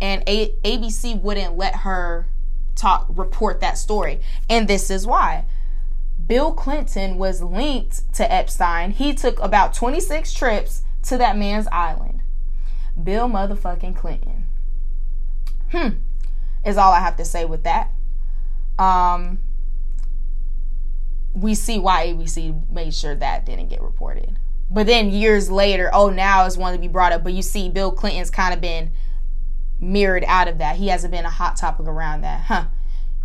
and 0.00 0.22
a- 0.28 0.54
ABC 0.62 1.20
wouldn't 1.20 1.56
let 1.56 1.76
her 1.76 2.28
talk 2.76 3.06
report 3.08 3.60
that 3.60 3.76
story. 3.76 4.20
And 4.48 4.68
this 4.68 4.88
is 4.90 5.06
why. 5.06 5.44
Bill 6.24 6.52
Clinton 6.52 7.16
was 7.16 7.42
linked 7.42 8.12
to 8.14 8.32
Epstein. 8.32 8.92
He 8.92 9.14
took 9.14 9.40
about 9.40 9.74
26 9.74 10.32
trips 10.32 10.82
to 11.04 11.16
that 11.18 11.36
man's 11.36 11.66
island. 11.68 12.22
Bill 13.02 13.28
motherfucking 13.28 13.96
Clinton. 13.96 14.44
Hmm. 15.72 15.88
Is 16.64 16.76
all 16.76 16.92
I 16.92 17.00
have 17.00 17.16
to 17.16 17.24
say 17.24 17.44
with 17.44 17.64
that 17.64 17.90
um, 18.80 19.38
we 21.34 21.54
see 21.54 21.78
why 21.78 22.06
ABC 22.06 22.70
made 22.70 22.94
sure 22.94 23.14
that 23.14 23.44
didn't 23.44 23.68
get 23.68 23.82
reported. 23.82 24.38
But 24.70 24.86
then 24.86 25.10
years 25.10 25.50
later, 25.50 25.90
oh, 25.92 26.10
now 26.10 26.46
it's 26.46 26.56
one 26.56 26.72
to 26.72 26.78
be 26.78 26.88
brought 26.88 27.12
up. 27.12 27.22
But 27.22 27.34
you 27.34 27.42
see, 27.42 27.68
Bill 27.68 27.92
Clinton's 27.92 28.30
kind 28.30 28.54
of 28.54 28.60
been 28.60 28.90
mirrored 29.78 30.24
out 30.26 30.48
of 30.48 30.58
that. 30.58 30.76
He 30.76 30.88
hasn't 30.88 31.12
been 31.12 31.24
a 31.24 31.30
hot 31.30 31.56
topic 31.56 31.86
around 31.86 32.22
that. 32.22 32.42
Huh. 32.42 32.64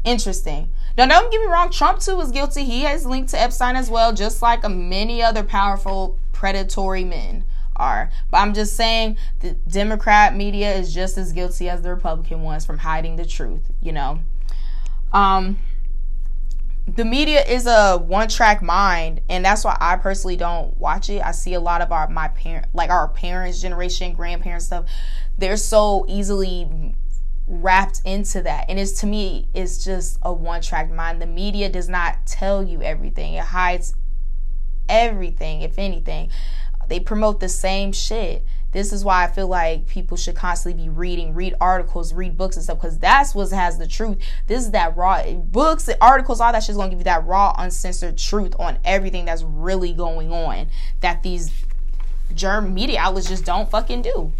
Interesting. 0.04 0.72
Now, 0.98 1.08
don't 1.08 1.32
get 1.32 1.42
me 1.42 1.48
wrong. 1.48 1.72
Trump, 1.72 2.00
too, 2.00 2.20
is 2.20 2.32
guilty. 2.32 2.64
He 2.64 2.82
has 2.82 3.06
linked 3.06 3.30
to 3.32 3.42
Epstein 3.42 3.76
as 3.76 3.90
well, 3.90 4.14
just 4.14 4.42
like 4.42 4.70
many 4.70 5.24
other 5.24 5.44
powerful 5.44 6.20
predatory 6.32 7.04
men 7.04 7.46
are. 7.76 8.12
But 8.30 8.38
I'm 8.38 8.54
just 8.54 8.76
saying 8.76 9.18
the 9.40 9.52
Democrat 9.68 10.36
media 10.36 10.74
is 10.74 10.94
just 10.94 11.18
as 11.18 11.32
guilty 11.32 11.70
as 11.70 11.82
the 11.82 11.90
Republican 11.90 12.44
ones 12.44 12.66
from 12.66 12.80
hiding 12.80 13.16
the 13.16 13.26
truth, 13.26 13.72
you 13.82 13.92
know? 13.92 14.20
Um, 15.16 15.58
the 16.88 17.06
media 17.06 17.42
is 17.42 17.66
a 17.66 17.98
one 17.98 18.28
track 18.28 18.62
mind 18.62 19.22
and 19.30 19.44
that's 19.44 19.64
why 19.64 19.76
i 19.80 19.96
personally 19.96 20.36
don't 20.36 20.78
watch 20.78 21.10
it. 21.10 21.22
I 21.26 21.32
see 21.32 21.54
a 21.54 21.60
lot 21.60 21.82
of 21.82 21.92
our 21.92 22.08
my 22.10 22.28
parent 22.28 22.68
like 22.74 22.90
our 22.90 23.08
parents 23.08 23.62
generation 23.62 24.14
grandparents 24.14 24.66
stuff. 24.66 24.86
They're 25.38 25.58
so 25.58 26.06
easily 26.08 26.96
wrapped 27.48 28.02
into 28.06 28.42
that 28.42 28.66
and 28.70 28.78
it's 28.78 29.00
to 29.00 29.08
me 29.08 29.48
it's 29.54 29.84
just 29.84 30.20
a 30.22 30.34
one 30.34 30.62
track 30.62 30.92
mind. 30.92 31.22
The 31.22 31.28
media 31.28 31.70
does 31.70 31.88
not 31.88 32.28
tell 32.28 32.62
you 32.62 32.82
everything. 32.84 33.36
It 33.36 33.46
hides 33.46 33.96
everything 34.90 35.62
if 35.62 35.80
anything. 35.80 36.30
They 36.88 37.00
promote 37.00 37.40
the 37.40 37.50
same 37.50 37.94
shit 37.94 38.46
this 38.76 38.92
is 38.92 39.06
why 39.06 39.24
I 39.24 39.28
feel 39.28 39.48
like 39.48 39.88
people 39.88 40.18
should 40.18 40.36
constantly 40.36 40.84
be 40.84 40.90
reading, 40.90 41.34
read 41.34 41.56
articles, 41.62 42.14
read 42.14 42.36
books 42.36 42.58
and 42.58 42.64
stuff, 42.66 42.78
because 42.78 43.00
that's 43.00 43.34
what 43.34 43.50
has 43.52 43.78
the 43.78 43.88
truth. 43.88 44.18
This 44.48 44.66
is 44.66 44.72
that 44.72 44.98
raw 44.98 45.24
books, 45.32 45.90
articles, 46.02 46.42
all 46.42 46.52
that 46.52 46.62
shit's 46.62 46.78
gonna 46.78 46.90
give 46.90 47.00
you 47.00 47.06
that 47.06 47.26
raw, 47.26 47.56
uncensored 47.58 48.18
truth 48.18 48.54
on 48.60 48.78
everything 48.84 49.24
that's 49.24 49.44
really 49.44 49.94
going 49.94 50.30
on 50.30 50.68
that 51.00 51.24
these 51.24 51.54
germ 52.34 52.74
media 52.74 53.00
outlets 53.00 53.30
just 53.30 53.46
don't 53.46 53.72
fucking 53.72 54.02
do. 54.02 54.34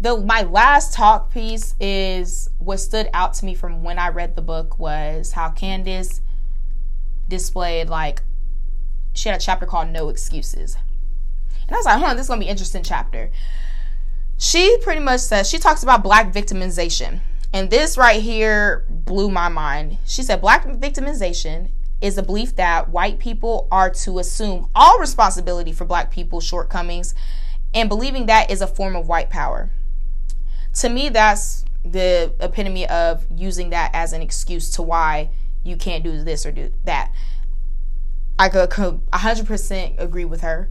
The 0.00 0.16
my 0.16 0.42
last 0.42 0.94
talk 0.94 1.32
piece 1.32 1.74
is 1.80 2.50
what 2.60 2.76
stood 2.76 3.10
out 3.14 3.34
to 3.34 3.44
me 3.44 3.56
from 3.56 3.82
when 3.82 3.98
I 3.98 4.10
read 4.10 4.36
the 4.36 4.42
book 4.42 4.78
was 4.78 5.32
how 5.32 5.50
Candace 5.50 6.20
displayed 7.28 7.88
like 7.88 8.22
she 9.12 9.28
had 9.28 9.40
a 9.40 9.42
chapter 9.42 9.66
called 9.66 9.88
No 9.88 10.08
Excuses 10.08 10.76
and 11.66 11.74
I 11.74 11.78
was 11.78 11.86
like, 11.86 12.00
huh, 12.00 12.14
this 12.14 12.22
is 12.22 12.28
gonna 12.28 12.40
be 12.40 12.48
interesting 12.48 12.82
chapter. 12.82 13.30
She 14.38 14.78
pretty 14.82 15.00
much 15.00 15.20
says 15.20 15.48
she 15.48 15.58
talks 15.58 15.82
about 15.82 16.02
black 16.02 16.32
victimization. 16.32 17.20
And 17.52 17.70
this 17.70 17.96
right 17.96 18.20
here 18.20 18.84
blew 18.90 19.30
my 19.30 19.48
mind. 19.48 19.98
She 20.04 20.22
said, 20.22 20.42
Black 20.42 20.66
victimization 20.66 21.70
is 22.02 22.18
a 22.18 22.22
belief 22.22 22.56
that 22.56 22.90
white 22.90 23.18
people 23.18 23.66
are 23.70 23.88
to 23.88 24.18
assume 24.18 24.68
all 24.74 24.98
responsibility 24.98 25.72
for 25.72 25.86
black 25.86 26.10
people's 26.10 26.44
shortcomings, 26.44 27.14
and 27.72 27.88
believing 27.88 28.26
that 28.26 28.50
is 28.50 28.60
a 28.60 28.66
form 28.66 28.94
of 28.94 29.08
white 29.08 29.30
power. 29.30 29.70
To 30.74 30.90
me, 30.90 31.08
that's 31.08 31.64
the 31.82 32.34
epitome 32.40 32.86
of 32.88 33.24
using 33.34 33.70
that 33.70 33.90
as 33.94 34.12
an 34.12 34.20
excuse 34.20 34.70
to 34.72 34.82
why 34.82 35.30
you 35.62 35.76
can't 35.76 36.04
do 36.04 36.22
this 36.22 36.44
or 36.44 36.52
do 36.52 36.70
that. 36.84 37.10
I 38.38 38.50
could 38.50 38.68
100% 38.68 39.94
agree 39.98 40.26
with 40.26 40.42
her. 40.42 40.68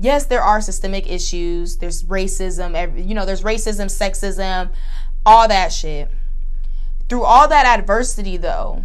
Yes, 0.00 0.24
there 0.24 0.42
are 0.42 0.62
systemic 0.62 1.10
issues. 1.10 1.76
There's 1.76 2.04
racism, 2.04 3.06
you 3.06 3.14
know, 3.14 3.26
there's 3.26 3.42
racism, 3.42 3.86
sexism, 3.86 4.70
all 5.26 5.46
that 5.46 5.72
shit. 5.72 6.10
Through 7.10 7.24
all 7.24 7.48
that 7.48 7.66
adversity, 7.66 8.38
though, 8.38 8.84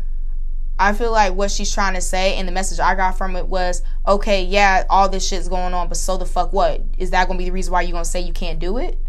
I 0.77 0.91
feel 0.91 1.11
like 1.11 1.33
what 1.33 1.51
she's 1.51 1.73
trying 1.73 1.93
to 1.93 2.01
say 2.01 2.35
and 2.35 2.45
the 2.45 2.51
message 2.51 2.81
I 2.81 2.95
got 2.95 3.17
from 3.17 3.37
it 3.37 3.47
was, 3.47 3.81
okay, 4.05 4.43
yeah, 4.43 4.83
all 4.89 5.07
this 5.07 5.25
shit's 5.25 5.47
going 5.47 5.73
on, 5.73 5.87
but 5.87 5.95
so 5.95 6.17
the 6.17 6.25
fuck 6.25 6.51
what? 6.51 6.81
Is 6.97 7.11
that 7.11 7.27
going 7.27 7.37
to 7.37 7.41
be 7.41 7.49
the 7.49 7.53
reason 7.53 7.71
why 7.71 7.83
you're 7.83 7.93
going 7.93 8.03
to 8.03 8.09
say 8.09 8.19
you 8.19 8.33
can't 8.33 8.59
do 8.59 8.77
it? 8.77 8.99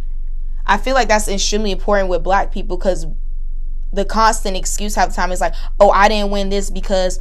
I 0.64 0.78
feel 0.78 0.94
like 0.94 1.08
that's 1.08 1.26
extremely 1.26 1.72
important 1.72 2.08
with 2.08 2.22
black 2.22 2.52
people 2.52 2.76
because 2.76 3.06
the 3.92 4.04
constant 4.04 4.56
excuse 4.56 4.94
half 4.94 5.08
the 5.08 5.14
time 5.14 5.32
is 5.32 5.40
like, 5.40 5.54
oh, 5.80 5.90
I 5.90 6.08
didn't 6.08 6.30
win 6.30 6.50
this 6.50 6.70
because 6.70 7.18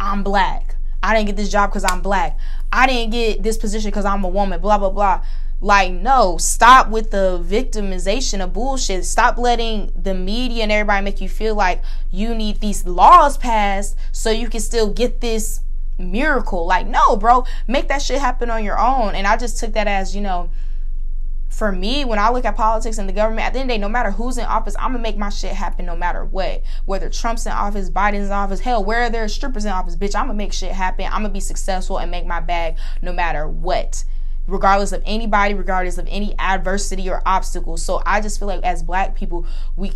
I'm 0.00 0.24
black. 0.24 0.65
I 1.06 1.14
didn't 1.14 1.28
get 1.28 1.36
this 1.36 1.50
job 1.50 1.70
because 1.70 1.84
I'm 1.84 2.02
black. 2.02 2.36
I 2.72 2.88
didn't 2.88 3.12
get 3.12 3.40
this 3.40 3.56
position 3.56 3.90
because 3.90 4.04
I'm 4.04 4.24
a 4.24 4.28
woman, 4.28 4.60
blah, 4.60 4.76
blah, 4.76 4.90
blah. 4.90 5.22
Like, 5.60 5.92
no, 5.92 6.36
stop 6.36 6.88
with 6.88 7.12
the 7.12 7.40
victimization 7.46 8.42
of 8.42 8.52
bullshit. 8.52 9.04
Stop 9.04 9.38
letting 9.38 9.92
the 9.94 10.14
media 10.14 10.64
and 10.64 10.72
everybody 10.72 11.04
make 11.04 11.20
you 11.20 11.28
feel 11.28 11.54
like 11.54 11.80
you 12.10 12.34
need 12.34 12.60
these 12.60 12.86
laws 12.86 13.38
passed 13.38 13.96
so 14.10 14.30
you 14.30 14.48
can 14.48 14.60
still 14.60 14.92
get 14.92 15.20
this 15.20 15.60
miracle. 15.96 16.66
Like, 16.66 16.88
no, 16.88 17.16
bro, 17.16 17.46
make 17.68 17.86
that 17.86 18.02
shit 18.02 18.18
happen 18.18 18.50
on 18.50 18.64
your 18.64 18.78
own. 18.78 19.14
And 19.14 19.28
I 19.28 19.36
just 19.36 19.58
took 19.58 19.74
that 19.74 19.86
as, 19.86 20.14
you 20.14 20.22
know, 20.22 20.50
for 21.56 21.72
me, 21.72 22.04
when 22.04 22.18
I 22.18 22.28
look 22.28 22.44
at 22.44 22.54
politics 22.54 22.98
and 22.98 23.08
the 23.08 23.14
government, 23.14 23.46
at 23.46 23.54
the 23.54 23.60
end 23.60 23.70
of 23.70 23.74
the 23.74 23.78
day, 23.78 23.80
no 23.80 23.88
matter 23.88 24.10
who's 24.10 24.36
in 24.36 24.44
office, 24.44 24.76
I'm 24.78 24.92
gonna 24.92 24.98
make 24.98 25.16
my 25.16 25.30
shit 25.30 25.52
happen 25.52 25.86
no 25.86 25.96
matter 25.96 26.22
what. 26.22 26.62
Whether 26.84 27.08
Trump's 27.08 27.46
in 27.46 27.52
office, 27.52 27.88
Biden's 27.88 28.26
in 28.26 28.32
office, 28.32 28.60
hell, 28.60 28.84
where 28.84 29.08
there's 29.08 29.34
strippers 29.34 29.64
in 29.64 29.72
office, 29.72 29.96
bitch, 29.96 30.14
I'm 30.14 30.26
gonna 30.26 30.34
make 30.34 30.52
shit 30.52 30.72
happen. 30.72 31.06
I'm 31.06 31.22
gonna 31.22 31.30
be 31.30 31.40
successful 31.40 31.96
and 31.96 32.10
make 32.10 32.26
my 32.26 32.40
bag 32.40 32.76
no 33.00 33.10
matter 33.10 33.48
what. 33.48 34.04
Regardless 34.46 34.92
of 34.92 35.02
anybody, 35.06 35.54
regardless 35.54 35.96
of 35.96 36.06
any 36.10 36.38
adversity 36.38 37.08
or 37.08 37.22
obstacles. 37.24 37.82
So 37.82 38.02
I 38.04 38.20
just 38.20 38.38
feel 38.38 38.48
like 38.48 38.62
as 38.62 38.82
black 38.82 39.14
people, 39.14 39.46
we 39.76 39.92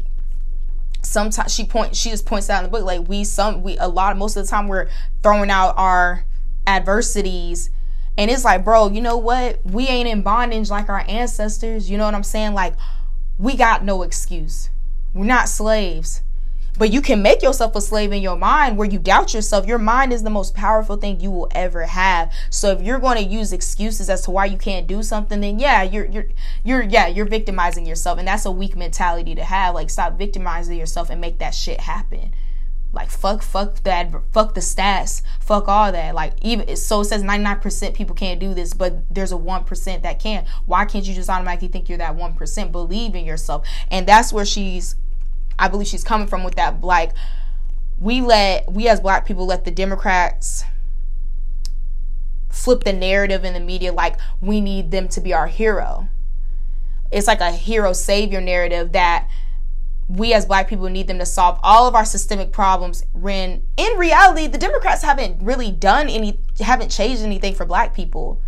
sometimes 1.02 1.52
she 1.52 1.64
point 1.64 1.94
she 1.94 2.08
just 2.08 2.24
points 2.24 2.48
out 2.48 2.64
in 2.64 2.70
the 2.70 2.70
book, 2.70 2.86
like 2.86 3.06
we 3.06 3.22
some 3.22 3.62
we 3.62 3.76
a 3.76 3.86
lot 3.86 4.16
most 4.16 4.34
of 4.34 4.46
the 4.46 4.50
time 4.50 4.66
we're 4.66 4.88
throwing 5.22 5.50
out 5.50 5.74
our 5.76 6.24
adversities 6.66 7.68
and 8.20 8.30
it's 8.30 8.44
like, 8.44 8.64
bro, 8.64 8.90
you 8.90 9.00
know 9.00 9.16
what? 9.16 9.64
We 9.64 9.88
ain't 9.88 10.06
in 10.06 10.20
bondage 10.20 10.68
like 10.68 10.90
our 10.90 11.06
ancestors. 11.08 11.90
You 11.90 11.96
know 11.96 12.04
what 12.04 12.14
I'm 12.14 12.22
saying? 12.22 12.52
Like, 12.52 12.74
we 13.38 13.56
got 13.56 13.82
no 13.82 14.02
excuse. 14.02 14.68
We're 15.14 15.24
not 15.24 15.48
slaves. 15.48 16.20
But 16.76 16.92
you 16.92 17.00
can 17.00 17.22
make 17.22 17.42
yourself 17.42 17.74
a 17.76 17.80
slave 17.80 18.12
in 18.12 18.20
your 18.20 18.36
mind 18.36 18.76
where 18.76 18.86
you 18.86 18.98
doubt 18.98 19.32
yourself. 19.32 19.66
Your 19.66 19.78
mind 19.78 20.12
is 20.12 20.22
the 20.22 20.28
most 20.28 20.54
powerful 20.54 20.98
thing 20.98 21.18
you 21.18 21.30
will 21.30 21.48
ever 21.52 21.86
have. 21.86 22.30
So 22.50 22.72
if 22.72 22.82
you're 22.82 22.98
going 22.98 23.16
to 23.16 23.24
use 23.24 23.54
excuses 23.54 24.10
as 24.10 24.20
to 24.24 24.30
why 24.30 24.44
you 24.44 24.58
can't 24.58 24.86
do 24.86 25.02
something, 25.02 25.40
then 25.40 25.58
yeah, 25.58 25.82
you're 25.82 26.04
you're 26.04 26.26
you're 26.62 26.82
yeah, 26.82 27.06
you're 27.06 27.24
victimizing 27.24 27.86
yourself. 27.86 28.18
And 28.18 28.28
that's 28.28 28.44
a 28.44 28.50
weak 28.50 28.76
mentality 28.76 29.34
to 29.34 29.44
have. 29.44 29.74
Like 29.74 29.88
stop 29.88 30.18
victimizing 30.18 30.76
yourself 30.76 31.08
and 31.08 31.22
make 31.22 31.38
that 31.38 31.54
shit 31.54 31.80
happen. 31.80 32.34
Like 32.92 33.08
fuck, 33.08 33.42
fuck 33.42 33.82
that, 33.84 34.12
fuck 34.32 34.54
the 34.54 34.60
stats, 34.60 35.22
fuck 35.38 35.68
all 35.68 35.92
that. 35.92 36.14
Like 36.14 36.32
even 36.42 36.76
so, 36.76 37.00
it 37.00 37.04
says 37.04 37.22
ninety 37.22 37.44
nine 37.44 37.60
percent 37.60 37.94
people 37.94 38.16
can't 38.16 38.40
do 38.40 38.52
this, 38.52 38.74
but 38.74 39.12
there's 39.14 39.30
a 39.30 39.36
one 39.36 39.62
percent 39.64 40.02
that 40.02 40.18
can. 40.18 40.44
Why 40.66 40.84
can't 40.84 41.06
you 41.06 41.14
just 41.14 41.30
automatically 41.30 41.68
think 41.68 41.88
you're 41.88 41.98
that 41.98 42.16
one 42.16 42.34
percent? 42.34 42.72
Believe 42.72 43.14
in 43.14 43.24
yourself, 43.24 43.64
and 43.92 44.08
that's 44.08 44.32
where 44.32 44.44
she's, 44.44 44.96
I 45.56 45.68
believe 45.68 45.86
she's 45.86 46.02
coming 46.02 46.26
from 46.26 46.42
with 46.42 46.56
that. 46.56 46.80
Like 46.80 47.12
we 48.00 48.20
let 48.20 48.72
we 48.72 48.88
as 48.88 49.00
black 49.00 49.24
people 49.24 49.46
let 49.46 49.64
the 49.64 49.70
Democrats 49.70 50.64
flip 52.48 52.82
the 52.82 52.92
narrative 52.92 53.44
in 53.44 53.54
the 53.54 53.60
media 53.60 53.92
like 53.92 54.16
we 54.40 54.60
need 54.60 54.90
them 54.90 55.06
to 55.08 55.20
be 55.20 55.32
our 55.32 55.46
hero. 55.46 56.08
It's 57.12 57.28
like 57.28 57.40
a 57.40 57.52
hero 57.52 57.92
savior 57.92 58.40
narrative 58.40 58.92
that 58.92 59.28
we 60.16 60.32
as 60.32 60.44
black 60.44 60.66
people 60.68 60.88
need 60.88 61.06
them 61.06 61.20
to 61.20 61.26
solve 61.26 61.60
all 61.62 61.86
of 61.86 61.94
our 61.94 62.04
systemic 62.04 62.50
problems 62.50 63.04
when 63.12 63.62
in 63.76 63.96
reality 63.96 64.48
the 64.48 64.58
democrats 64.58 65.02
haven't 65.02 65.40
really 65.40 65.70
done 65.70 66.08
any 66.08 66.36
haven't 66.58 66.90
changed 66.90 67.22
anything 67.22 67.54
for 67.54 67.64
black 67.64 67.94
people. 67.94 68.40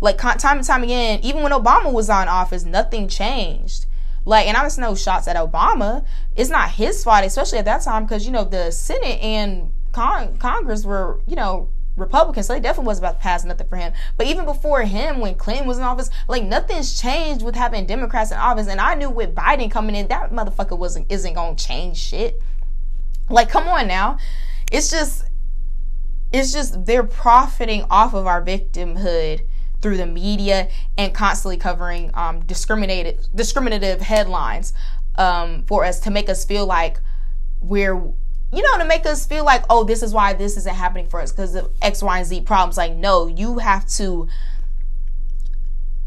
Like 0.00 0.18
time 0.18 0.58
and 0.58 0.64
time 0.64 0.84
again 0.84 1.18
even 1.22 1.42
when 1.42 1.50
obama 1.50 1.92
was 1.92 2.08
on 2.08 2.28
office 2.28 2.64
nothing 2.64 3.08
changed. 3.08 3.86
Like 4.24 4.46
and 4.46 4.56
i 4.56 4.62
just 4.62 4.78
know 4.78 4.94
shots 4.94 5.26
at 5.26 5.36
obama. 5.36 6.06
It's 6.36 6.50
not 6.50 6.70
his 6.70 7.02
fault 7.02 7.24
especially 7.24 7.58
at 7.58 7.64
that 7.64 7.82
time 7.82 8.04
because 8.04 8.24
you 8.24 8.30
know 8.30 8.44
the 8.44 8.70
senate 8.70 9.20
and 9.20 9.72
Con- 9.92 10.38
congress 10.38 10.84
were 10.84 11.20
you 11.26 11.36
know 11.36 11.68
Republicans, 11.96 12.46
so 12.46 12.54
they 12.54 12.60
definitely 12.60 12.86
wasn't 12.86 13.06
about 13.06 13.18
to 13.18 13.22
pass 13.22 13.44
nothing 13.44 13.68
for 13.68 13.76
him. 13.76 13.92
But 14.16 14.26
even 14.26 14.44
before 14.44 14.82
him, 14.82 15.20
when 15.20 15.34
Clinton 15.36 15.66
was 15.66 15.78
in 15.78 15.84
office, 15.84 16.10
like 16.28 16.42
nothing's 16.42 17.00
changed 17.00 17.44
with 17.44 17.54
having 17.54 17.86
Democrats 17.86 18.32
in 18.32 18.38
office. 18.38 18.66
And 18.66 18.80
I 18.80 18.94
knew 18.94 19.10
with 19.10 19.34
Biden 19.34 19.70
coming 19.70 19.94
in, 19.94 20.08
that 20.08 20.32
motherfucker 20.32 20.76
wasn't 20.76 21.10
isn't 21.10 21.34
gonna 21.34 21.56
change 21.56 21.96
shit. 21.96 22.42
Like, 23.30 23.48
come 23.48 23.68
on 23.68 23.86
now. 23.86 24.18
It's 24.72 24.90
just 24.90 25.24
it's 26.32 26.52
just 26.52 26.84
they're 26.84 27.04
profiting 27.04 27.84
off 27.90 28.12
of 28.12 28.26
our 28.26 28.42
victimhood 28.42 29.46
through 29.80 29.96
the 29.96 30.06
media 30.06 30.68
and 30.98 31.14
constantly 31.14 31.56
covering 31.56 32.10
um, 32.14 32.40
discriminated 32.40 33.28
discriminative 33.34 34.00
headlines 34.00 34.72
um, 35.16 35.62
for 35.66 35.84
us 35.84 36.00
to 36.00 36.10
make 36.10 36.28
us 36.28 36.44
feel 36.44 36.66
like 36.66 36.98
we're 37.60 38.12
you 38.56 38.62
know, 38.62 38.78
to 38.78 38.84
make 38.84 39.06
us 39.06 39.26
feel 39.26 39.44
like, 39.44 39.64
oh, 39.70 39.84
this 39.84 40.02
is 40.02 40.12
why 40.12 40.32
this 40.32 40.56
isn't 40.56 40.74
happening 40.74 41.08
for 41.08 41.20
us 41.20 41.32
because 41.32 41.54
of 41.54 41.70
X, 41.82 42.02
Y, 42.02 42.18
and 42.18 42.26
Z 42.26 42.40
problems. 42.42 42.76
Like, 42.76 42.94
no, 42.94 43.26
you 43.26 43.58
have 43.58 43.86
to 43.90 44.28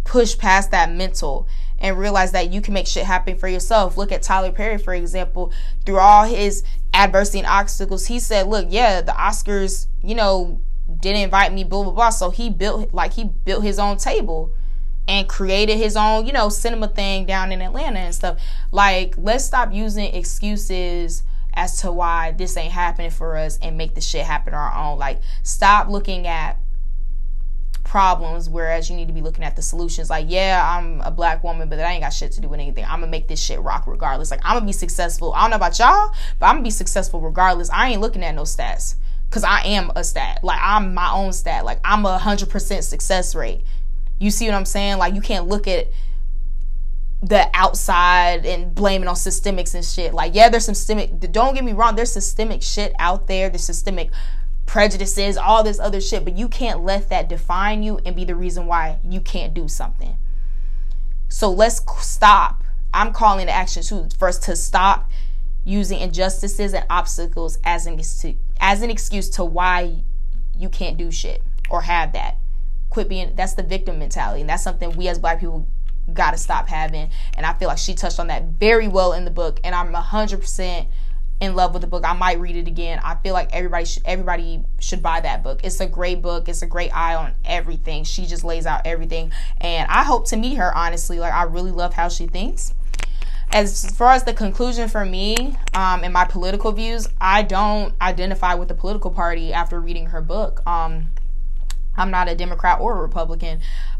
push 0.03 0.37
past 0.37 0.71
that 0.71 0.91
mental 0.91 1.47
and 1.79 1.97
realize 1.97 2.31
that 2.31 2.51
you 2.51 2.61
can 2.61 2.73
make 2.73 2.87
shit 2.87 3.03
happen 3.03 3.37
for 3.37 3.47
yourself. 3.47 3.97
Look 3.97 4.11
at 4.11 4.21
Tyler 4.23 4.51
Perry, 4.51 4.77
for 4.77 4.93
example, 4.93 5.51
through 5.85 5.99
all 5.99 6.25
his 6.25 6.63
adversity 6.93 7.39
and 7.39 7.47
obstacles, 7.47 8.07
he 8.07 8.19
said, 8.19 8.47
look, 8.47 8.67
yeah, 8.69 9.01
the 9.01 9.11
Oscars, 9.11 9.87
you 10.03 10.15
know, 10.15 10.59
didn't 10.99 11.21
invite 11.21 11.53
me, 11.53 11.63
blah, 11.63 11.83
blah, 11.83 11.91
blah. 11.93 12.09
So 12.09 12.29
he 12.29 12.49
built, 12.49 12.93
like, 12.93 13.13
he 13.13 13.25
built 13.25 13.63
his 13.63 13.77
own 13.77 13.97
table 13.97 14.51
and 15.07 15.27
created 15.27 15.77
his 15.77 15.95
own, 15.95 16.25
you 16.25 16.33
know, 16.33 16.49
cinema 16.49 16.87
thing 16.87 17.25
down 17.25 17.51
in 17.51 17.61
Atlanta 17.61 17.99
and 17.99 18.15
stuff. 18.15 18.39
Like, 18.71 19.15
let's 19.17 19.45
stop 19.45 19.71
using 19.71 20.13
excuses 20.13 21.23
as 21.57 21.81
to 21.81 21.91
why 21.91 22.31
this 22.31 22.55
ain't 22.55 22.71
happening 22.71 23.09
for 23.09 23.35
us 23.35 23.57
and 23.61 23.77
make 23.77 23.95
the 23.95 24.01
shit 24.01 24.23
happen 24.23 24.53
on 24.53 24.59
our 24.59 24.91
own. 24.91 24.99
Like, 24.99 25.21
stop 25.41 25.89
looking 25.89 26.27
at 26.27 26.57
problems 27.83 28.49
whereas 28.49 28.89
you 28.89 28.95
need 28.97 29.07
to 29.07 29.13
be 29.13 29.21
looking 29.21 29.43
at 29.43 29.55
the 29.55 29.61
solutions. 29.61 30.09
Like 30.09 30.25
yeah 30.27 30.77
i'm 30.77 30.99
a 31.01 31.09
black 31.09 31.41
woman 31.41 31.69
but 31.69 31.77
that 31.77 31.89
ain't 31.89 32.03
got 32.03 32.09
shit 32.09 32.33
to 32.33 32.41
do 32.41 32.49
with 32.49 32.59
anything. 32.59 32.83
I'm 32.83 32.99
gonna 32.99 33.07
make 33.07 33.29
this 33.29 33.41
shit 33.41 33.61
rock 33.61 33.87
regardless. 33.87 34.29
Like 34.29 34.41
i'm 34.43 34.55
gonna 34.55 34.65
be 34.65 34.73
successful. 34.73 35.33
I 35.33 35.41
don't 35.41 35.51
know 35.51 35.55
about 35.55 35.79
y'all 35.79 36.11
but 36.37 36.47
i'm 36.47 36.55
gonna 36.55 36.63
be 36.63 36.69
successful 36.69 37.21
regardless. 37.21 37.69
I 37.69 37.89
ain't 37.89 38.01
looking 38.01 38.23
at 38.23 38.35
no 38.35 38.41
stats 38.41 38.95
because 39.29 39.45
i 39.45 39.61
am 39.61 39.91
a 39.95 40.03
stat. 40.03 40.43
Like 40.43 40.59
i'm 40.61 40.93
my 40.93 41.11
own 41.13 41.31
stat. 41.31 41.63
Like 41.63 41.79
i'm 41.85 42.05
a 42.05 42.19
100% 42.19 42.83
success 42.83 43.33
rate. 43.33 43.63
You 44.19 44.31
see 44.31 44.47
what 44.47 44.55
i'm 44.55 44.65
saying? 44.65 44.97
Like 44.97 45.15
you 45.15 45.21
can't 45.21 45.47
look 45.47 45.65
at 45.65 45.87
the 47.21 47.49
outside 47.53 48.45
and 48.45 48.73
blaming 48.75 49.07
on 49.07 49.15
systemics 49.15 49.73
and 49.73 49.83
shit. 49.83 50.13
Like, 50.13 50.35
yeah, 50.35 50.49
there's 50.49 50.65
some 50.65 50.75
systemic, 50.75 51.19
don't 51.31 51.55
get 51.55 51.63
me 51.63 51.73
wrong, 51.73 51.95
there's 51.95 52.11
systemic 52.11 52.61
shit 52.61 52.93
out 52.99 53.27
there, 53.27 53.49
there's 53.49 53.65
systemic 53.65 54.11
prejudices, 54.65 55.37
all 55.37 55.63
this 55.63 55.79
other 55.79 55.99
shit, 55.99 56.23
but 56.23 56.37
you 56.37 56.47
can't 56.47 56.83
let 56.83 57.09
that 57.09 57.27
define 57.27 57.81
you 57.81 57.99
and 58.05 58.15
be 58.15 58.25
the 58.25 58.35
reason 58.35 58.67
why 58.67 58.97
you 59.03 59.19
can't 59.19 59.53
do 59.53 59.67
something. 59.67 60.17
So 61.29 61.51
let's 61.51 61.81
stop. 62.05 62.63
I'm 62.93 63.13
calling 63.13 63.47
the 63.47 63.51
action 63.51 63.83
to 63.83 64.09
first 64.17 64.43
to 64.43 64.55
stop 64.55 65.09
using 65.63 65.99
injustices 65.99 66.73
and 66.73 66.85
obstacles 66.89 67.59
as 67.63 67.85
an 67.85 67.99
as 68.59 68.81
an 68.81 68.89
excuse 68.89 69.29
to 69.31 69.43
why 69.43 70.03
you 70.55 70.69
can't 70.69 70.97
do 70.97 71.11
shit 71.11 71.43
or 71.69 71.81
have 71.81 72.13
that. 72.13 72.37
Quit 72.89 73.09
being 73.09 73.33
that's 73.35 73.53
the 73.53 73.63
victim 73.63 73.99
mentality, 73.99 74.41
and 74.41 74.49
that's 74.49 74.63
something 74.63 74.95
we 74.95 75.09
as 75.09 75.19
black 75.19 75.39
people 75.39 75.67
got 76.13 76.31
to 76.31 76.37
stop 76.37 76.67
having. 76.67 77.09
And 77.35 77.45
I 77.45 77.53
feel 77.53 77.67
like 77.67 77.77
she 77.77 77.93
touched 77.93 78.19
on 78.19 78.27
that 78.27 78.43
very 78.43 78.87
well 78.87 79.13
in 79.13 79.25
the 79.25 79.31
book. 79.31 79.59
And 79.63 79.75
I'm 79.75 79.93
100% 79.93 80.87
in 81.39 81.55
love 81.55 81.73
with 81.73 81.81
the 81.81 81.87
book. 81.87 82.03
I 82.05 82.13
might 82.13 82.39
read 82.39 82.55
it 82.55 82.67
again. 82.67 82.99
I 83.03 83.15
feel 83.15 83.33
like 83.33 83.53
everybody 83.53 83.85
should, 83.85 84.03
everybody 84.05 84.63
should 84.79 85.03
buy 85.03 85.21
that 85.21 85.43
book. 85.43 85.61
It's 85.63 85.79
a 85.79 85.87
great 85.87 86.21
book. 86.21 86.49
It's 86.49 86.61
a 86.61 86.67
great 86.67 86.95
eye 86.95 87.15
on 87.15 87.33
everything. 87.45 88.03
She 88.03 88.25
just 88.25 88.43
lays 88.43 88.65
out 88.65 88.81
everything. 88.85 89.31
And 89.61 89.89
I 89.89 90.03
hope 90.03 90.27
to 90.29 90.37
meet 90.37 90.55
her 90.55 90.75
honestly. 90.75 91.19
Like 91.19 91.33
I 91.33 91.43
really 91.43 91.71
love 91.71 91.93
how 91.93 92.09
she 92.09 92.27
thinks. 92.27 92.73
as 93.51 93.89
far 93.95 94.11
as 94.11 94.23
the 94.23 94.33
conclusion 94.33 94.89
for 94.89 95.05
me 95.05 95.55
um, 95.73 96.03
and 96.03 96.11
my 96.11 96.25
political 96.25 96.71
views, 96.71 97.07
I 97.21 97.43
don't 97.43 97.93
identify 98.01 98.55
with 98.55 98.67
the 98.67 98.75
political 98.75 99.11
party 99.11 99.53
after 99.53 99.79
reading 99.79 100.07
her 100.07 100.21
book. 100.21 100.67
Um, 100.67 101.07
I'm 101.95 102.11
not 102.11 102.29
a 102.29 102.35
Democrat 102.35 102.79
or 102.79 102.97
a 102.97 103.01
Republican. 103.01 103.59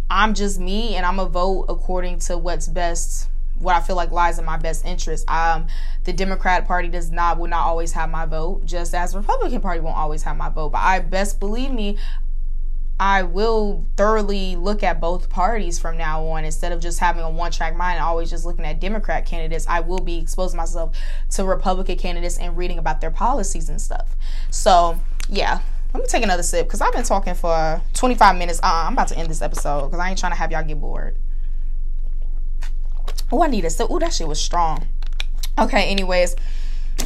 I'm 0.09 0.33
just 0.33 0.59
me, 0.59 0.95
and 0.95 1.05
I'm 1.05 1.19
a 1.19 1.27
vote 1.27 1.65
according 1.69 2.19
to 2.19 2.37
what's 2.37 2.67
best, 2.67 3.29
what 3.59 3.75
I 3.75 3.81
feel 3.81 3.95
like 3.95 4.11
lies 4.11 4.39
in 4.39 4.45
my 4.45 4.57
best 4.57 4.85
interest. 4.85 5.29
Um, 5.29 5.67
the 6.05 6.13
Democrat 6.13 6.65
Party 6.65 6.87
does 6.87 7.11
not 7.11 7.37
will 7.37 7.47
not 7.47 7.65
always 7.65 7.91
have 7.93 8.09
my 8.09 8.25
vote, 8.25 8.65
just 8.65 8.93
as 8.93 9.11
the 9.11 9.19
Republican 9.19 9.61
Party 9.61 9.79
won't 9.79 9.97
always 9.97 10.23
have 10.23 10.37
my 10.37 10.49
vote. 10.49 10.69
But 10.69 10.81
I 10.81 10.99
best 10.99 11.39
believe 11.39 11.71
me, 11.71 11.97
I 12.99 13.23
will 13.23 13.85
thoroughly 13.95 14.55
look 14.55 14.81
at 14.81 14.99
both 14.99 15.29
parties 15.29 15.77
from 15.77 15.97
now 15.97 16.25
on 16.25 16.45
instead 16.45 16.71
of 16.71 16.79
just 16.79 16.99
having 16.99 17.21
a 17.21 17.29
one 17.29 17.51
track 17.51 17.75
mind 17.75 17.97
and 17.97 18.03
always 18.03 18.29
just 18.29 18.43
looking 18.45 18.65
at 18.65 18.79
Democrat 18.79 19.25
candidates. 19.25 19.67
I 19.67 19.81
will 19.81 19.99
be 19.99 20.17
exposing 20.17 20.57
myself 20.57 20.97
to 21.31 21.45
Republican 21.45 21.97
candidates 21.97 22.39
and 22.39 22.57
reading 22.57 22.79
about 22.79 23.01
their 23.01 23.11
policies 23.11 23.69
and 23.69 23.79
stuff. 23.79 24.15
So, 24.49 24.99
yeah. 25.29 25.59
Let 25.97 26.03
me 26.03 26.09
take 26.09 26.23
another 26.23 26.43
sip 26.43 26.67
because 26.67 26.79
I've 26.79 26.93
been 26.93 27.01
talking 27.01 27.33
for 27.33 27.81
25 27.95 28.35
minutes. 28.37 28.59
Uh, 28.61 28.85
I'm 28.85 28.93
about 28.93 29.07
to 29.07 29.17
end 29.17 29.31
this 29.31 29.41
episode 29.41 29.87
because 29.87 29.99
I 29.99 30.11
ain't 30.11 30.19
trying 30.19 30.31
to 30.31 30.37
have 30.37 30.51
y'all 30.51 30.63
get 30.63 30.79
bored. 30.79 31.17
Oh, 33.31 33.41
I 33.41 33.47
need 33.47 33.65
a 33.65 33.69
sip. 33.71 33.87
Oh, 33.89 33.97
that 33.97 34.13
shit 34.13 34.27
was 34.27 34.39
strong. 34.39 34.85
Okay, 35.57 35.89
anyways. 35.89 36.35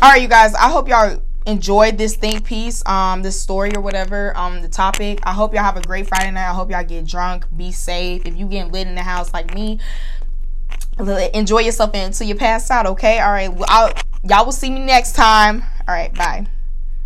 All 0.01 0.11
right, 0.11 0.21
you 0.21 0.27
guys. 0.27 0.53
I 0.55 0.69
hope 0.69 0.89
y'all 0.89 1.23
enjoyed 1.45 1.97
this 1.97 2.17
think 2.17 2.43
piece, 2.43 2.85
um, 2.85 3.23
this 3.23 3.39
story 3.39 3.73
or 3.73 3.79
whatever, 3.79 4.37
um, 4.37 4.61
the 4.61 4.67
topic. 4.67 5.19
I 5.23 5.31
hope 5.31 5.53
y'all 5.53 5.63
have 5.63 5.77
a 5.77 5.81
great 5.81 6.09
Friday 6.09 6.29
night. 6.31 6.49
I 6.49 6.53
hope 6.53 6.69
y'all 6.69 6.83
get 6.83 7.07
drunk, 7.07 7.45
be 7.55 7.71
safe. 7.71 8.25
If 8.25 8.35
you 8.35 8.45
getting 8.45 8.73
lit 8.73 8.87
in 8.87 8.95
the 8.95 9.03
house 9.03 9.33
like 9.33 9.55
me, 9.55 9.79
enjoy 11.33 11.59
yourself 11.59 11.91
until 11.93 12.27
you 12.27 12.35
pass 12.35 12.69
out. 12.69 12.87
Okay. 12.87 13.19
All 13.19 13.31
right. 13.31 13.49
I'll, 13.69 13.93
y'all 14.25 14.43
will 14.43 14.51
see 14.51 14.69
me 14.69 14.81
next 14.81 15.15
time. 15.15 15.63
All 15.87 15.95
right. 15.95 16.13
Bye. 16.13 16.47